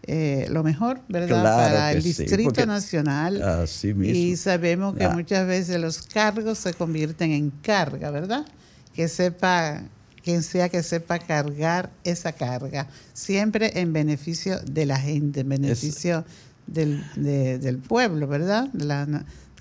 eh, 0.03 0.47
lo 0.49 0.63
mejor, 0.63 1.01
¿verdad? 1.07 1.43
Para 1.43 1.91
el 1.93 2.03
Distrito 2.03 2.65
Nacional. 2.65 3.41
Así 3.41 3.93
mismo. 3.93 4.13
Y 4.13 4.35
sabemos 4.35 4.95
que 4.97 5.07
muchas 5.07 5.47
veces 5.47 5.79
los 5.79 6.01
cargos 6.01 6.57
se 6.57 6.73
convierten 6.73 7.31
en 7.31 7.49
carga, 7.49 8.11
¿verdad? 8.11 8.45
Que 8.93 9.07
sepa, 9.07 9.83
quien 10.23 10.43
sea 10.43 10.67
que 10.67 10.83
sepa 10.83 11.19
cargar 11.19 11.91
esa 12.03 12.33
carga, 12.33 12.87
siempre 13.13 13.79
en 13.79 13.93
beneficio 13.93 14.59
de 14.61 14.85
la 14.85 14.99
gente, 14.99 15.41
en 15.41 15.49
beneficio 15.49 16.25
del, 16.67 17.03
del, 17.15 17.77
pueblo, 17.77 18.27
¿verdad? 18.27 18.67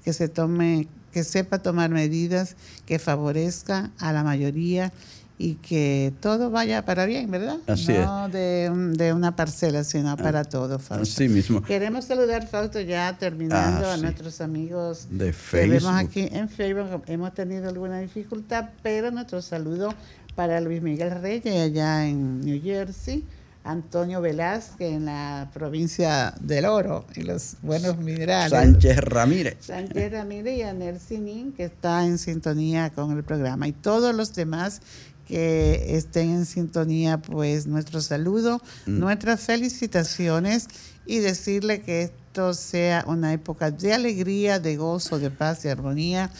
que 0.02 0.12
se 0.12 0.28
tome, 0.28 0.88
que 1.12 1.24
sepa 1.24 1.58
tomar 1.58 1.90
medidas 1.90 2.56
que 2.86 2.98
favorezcan 2.98 3.92
a 3.98 4.12
la 4.12 4.24
mayoría 4.24 4.92
y 5.38 5.54
que 5.54 6.12
todo 6.20 6.50
vaya 6.50 6.84
para 6.84 7.06
bien, 7.06 7.30
¿verdad? 7.30 7.58
Así 7.68 7.92
no 7.92 8.28
De, 8.28 8.70
de, 8.96 9.12
una 9.12 9.36
parcela, 9.36 9.84
sino 9.84 10.10
ah, 10.10 10.16
para 10.16 10.44
todo, 10.44 10.80
Fausto. 10.80 11.02
Así 11.02 11.28
mismo. 11.28 11.62
Queremos 11.62 12.06
saludar, 12.06 12.46
Fausto, 12.48 12.80
ya 12.80 13.16
terminando 13.18 13.86
ah, 13.86 13.94
a 13.94 13.96
nuestros 13.96 14.40
amigos 14.40 15.06
de 15.10 15.32
Facebook. 15.32 15.78
Que 15.78 15.86
vemos 15.86 15.94
aquí 15.94 16.28
en 16.32 16.48
Facebook. 16.48 17.04
Hemos 17.06 17.32
tenido 17.34 17.68
alguna 17.68 18.00
dificultad, 18.00 18.70
pero 18.82 19.12
nuestro 19.12 19.40
saludo 19.40 19.94
para 20.34 20.60
Luis 20.60 20.82
Miguel 20.82 21.20
Reyes, 21.20 21.46
allá 21.46 22.06
en 22.06 22.40
New 22.44 22.60
Jersey. 22.60 23.24
Antonio 23.68 24.22
Velázquez 24.22 24.94
en 24.94 25.04
la 25.04 25.50
provincia 25.52 26.32
del 26.40 26.64
Oro 26.64 27.04
y 27.14 27.20
los 27.20 27.56
buenos 27.60 27.98
minerales. 27.98 28.50
Sánchez 28.50 28.96
Ramírez. 28.96 29.56
Sánchez 29.60 30.10
Ramírez 30.10 30.58
y 30.58 30.62
Anel 30.62 30.98
Sinin, 30.98 31.52
que 31.52 31.64
está 31.64 32.06
en 32.06 32.16
sintonía 32.16 32.90
con 32.90 33.14
el 33.14 33.22
programa. 33.24 33.68
Y 33.68 33.72
todos 33.72 34.14
los 34.14 34.34
demás 34.34 34.80
que 35.26 35.96
estén 35.96 36.30
en 36.30 36.46
sintonía, 36.46 37.18
pues 37.18 37.66
nuestro 37.66 38.00
saludo, 38.00 38.62
mm. 38.86 38.98
nuestras 38.98 39.40
felicitaciones 39.42 40.68
y 41.04 41.18
decirle 41.18 41.82
que 41.82 42.04
esto 42.04 42.54
sea 42.54 43.04
una 43.06 43.34
época 43.34 43.70
de 43.70 43.92
alegría, 43.92 44.60
de 44.60 44.76
gozo, 44.76 45.18
de 45.18 45.30
paz 45.30 45.66
y 45.66 45.68
armonía. 45.68 46.30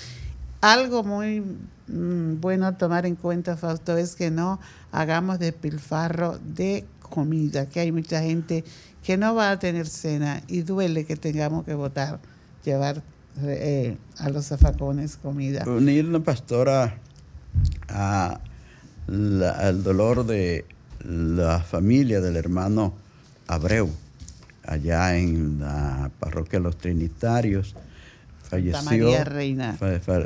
Algo 0.63 1.05
muy 1.05 1.43
mm, 1.89 2.41
bueno 2.41 2.67
a 2.67 2.79
tomar 2.79 3.05
en 3.05 3.17
cuenta, 3.17 3.59
Fausto, 3.59 3.99
es 3.99 4.17
que 4.17 4.31
no 4.31 4.59
hagamos 4.93 5.39
despilfarro 5.39 6.39
de 6.39 6.87
comida, 7.09 7.69
que 7.69 7.81
hay 7.81 7.93
mucha 7.93 8.23
gente 8.23 8.65
que 9.03 9.17
no 9.17 9.35
va 9.35 9.51
a 9.51 9.59
tener 9.59 9.87
cena 9.87 10.43
y 10.49 10.63
duele 10.63 11.05
que 11.05 11.17
tengamos 11.17 11.65
que 11.65 11.75
votar, 11.75 12.21
llevar 12.65 13.03
eh, 13.43 13.97
a 14.19 14.31
los 14.31 14.47
zafacones 14.47 15.17
comida. 15.17 15.65
Unirnos, 15.67 16.23
pastora, 16.23 16.99
a 17.89 18.41
el 19.09 19.83
dolor 19.83 20.27
de 20.27 20.67
la 21.05 21.61
familia 21.61 22.21
del 22.21 22.37
hermano 22.37 22.95
Abreu, 23.47 23.89
allá 24.65 25.17
en 25.17 25.61
la 25.61 26.11
parroquia 26.19 26.59
de 26.59 26.65
los 26.65 26.77
Trinitarios. 26.77 27.75
Falleció, 28.43 28.79
Santa 28.79 28.91
María 28.91 29.25
Reina. 29.25 29.79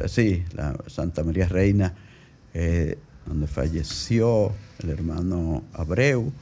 sí, 0.06 0.44
la 0.54 0.76
Santa 0.86 1.24
María 1.24 1.48
Reina, 1.48 1.94
eh, 2.54 2.98
donde 3.26 3.46
falleció 3.46 4.52
el 4.82 4.90
hermano 4.90 5.64
Abreu, 5.72 6.32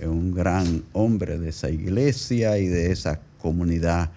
un 0.00 0.34
gran 0.34 0.84
hombre 0.92 1.38
de 1.38 1.48
esa 1.48 1.70
iglesia 1.70 2.58
y 2.58 2.66
de 2.66 2.92
esa 2.92 3.20
comunidad. 3.40 4.10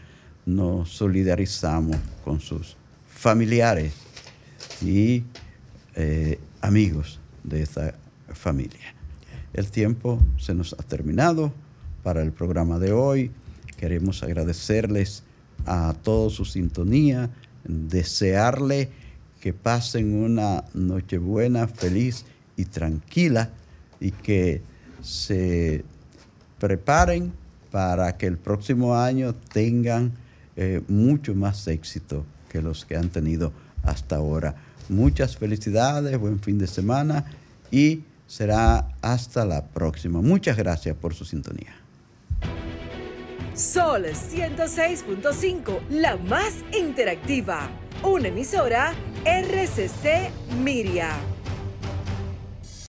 Nos 0.46 0.90
solidarizamos 0.90 1.98
con 2.24 2.40
sus 2.40 2.76
familiares 3.08 3.94
y 4.82 5.24
eh, 5.96 6.40
amigos 6.62 7.20
de 7.44 7.62
esta 7.62 7.94
familia. 8.34 8.94
El 9.54 9.72
tiempo 9.72 10.20
se 10.38 10.54
nos 10.54 10.74
ha 10.74 10.84
terminado 10.84 11.52
para 12.04 12.22
el 12.22 12.32
programa 12.32 12.80
de 12.80 12.92
hoy. 12.92 13.32
Queremos 13.78 14.24
agradecerles 14.24 15.24
a 15.66 15.94
todos 16.04 16.34
su 16.34 16.46
sintonía, 16.46 17.30
desearle 17.64 18.90
que 19.40 19.54
pasen 19.54 20.14
una 20.16 20.66
noche 20.74 21.18
buena, 21.18 21.68
feliz 21.68 22.26
y 22.58 22.66
tranquila 22.66 23.50
y 24.00 24.12
que 24.12 24.62
se 25.02 25.84
preparen 26.60 27.34
para 27.72 28.18
que 28.18 28.28
el 28.28 28.38
próximo 28.38 28.96
año 28.96 29.36
tengan 29.54 30.12
eh, 30.56 30.82
mucho 30.88 31.36
más 31.36 31.68
éxito 31.68 32.26
que 32.50 32.62
los 32.62 32.86
que 32.86 32.96
han 32.96 33.10
tenido 33.10 33.54
hasta 33.84 34.18
ahora. 34.18 34.56
Muchas 34.90 35.38
felicidades, 35.38 36.18
buen 36.18 36.40
fin 36.40 36.58
de 36.58 36.68
semana 36.68 37.26
y 37.72 38.04
será 38.28 38.90
hasta 39.02 39.46
la 39.46 39.66
próxima. 39.66 40.22
Muchas 40.22 40.58
gracias 40.58 40.96
por 40.96 41.14
su 41.14 41.26
sintonía. 41.26 41.76
Sol 43.54 44.06
106.5, 44.06 45.80
la 45.90 46.18
más 46.18 46.54
interactiva. 46.78 47.70
Una 48.04 48.30
emisora 48.30 48.94
Miria. 50.64 51.39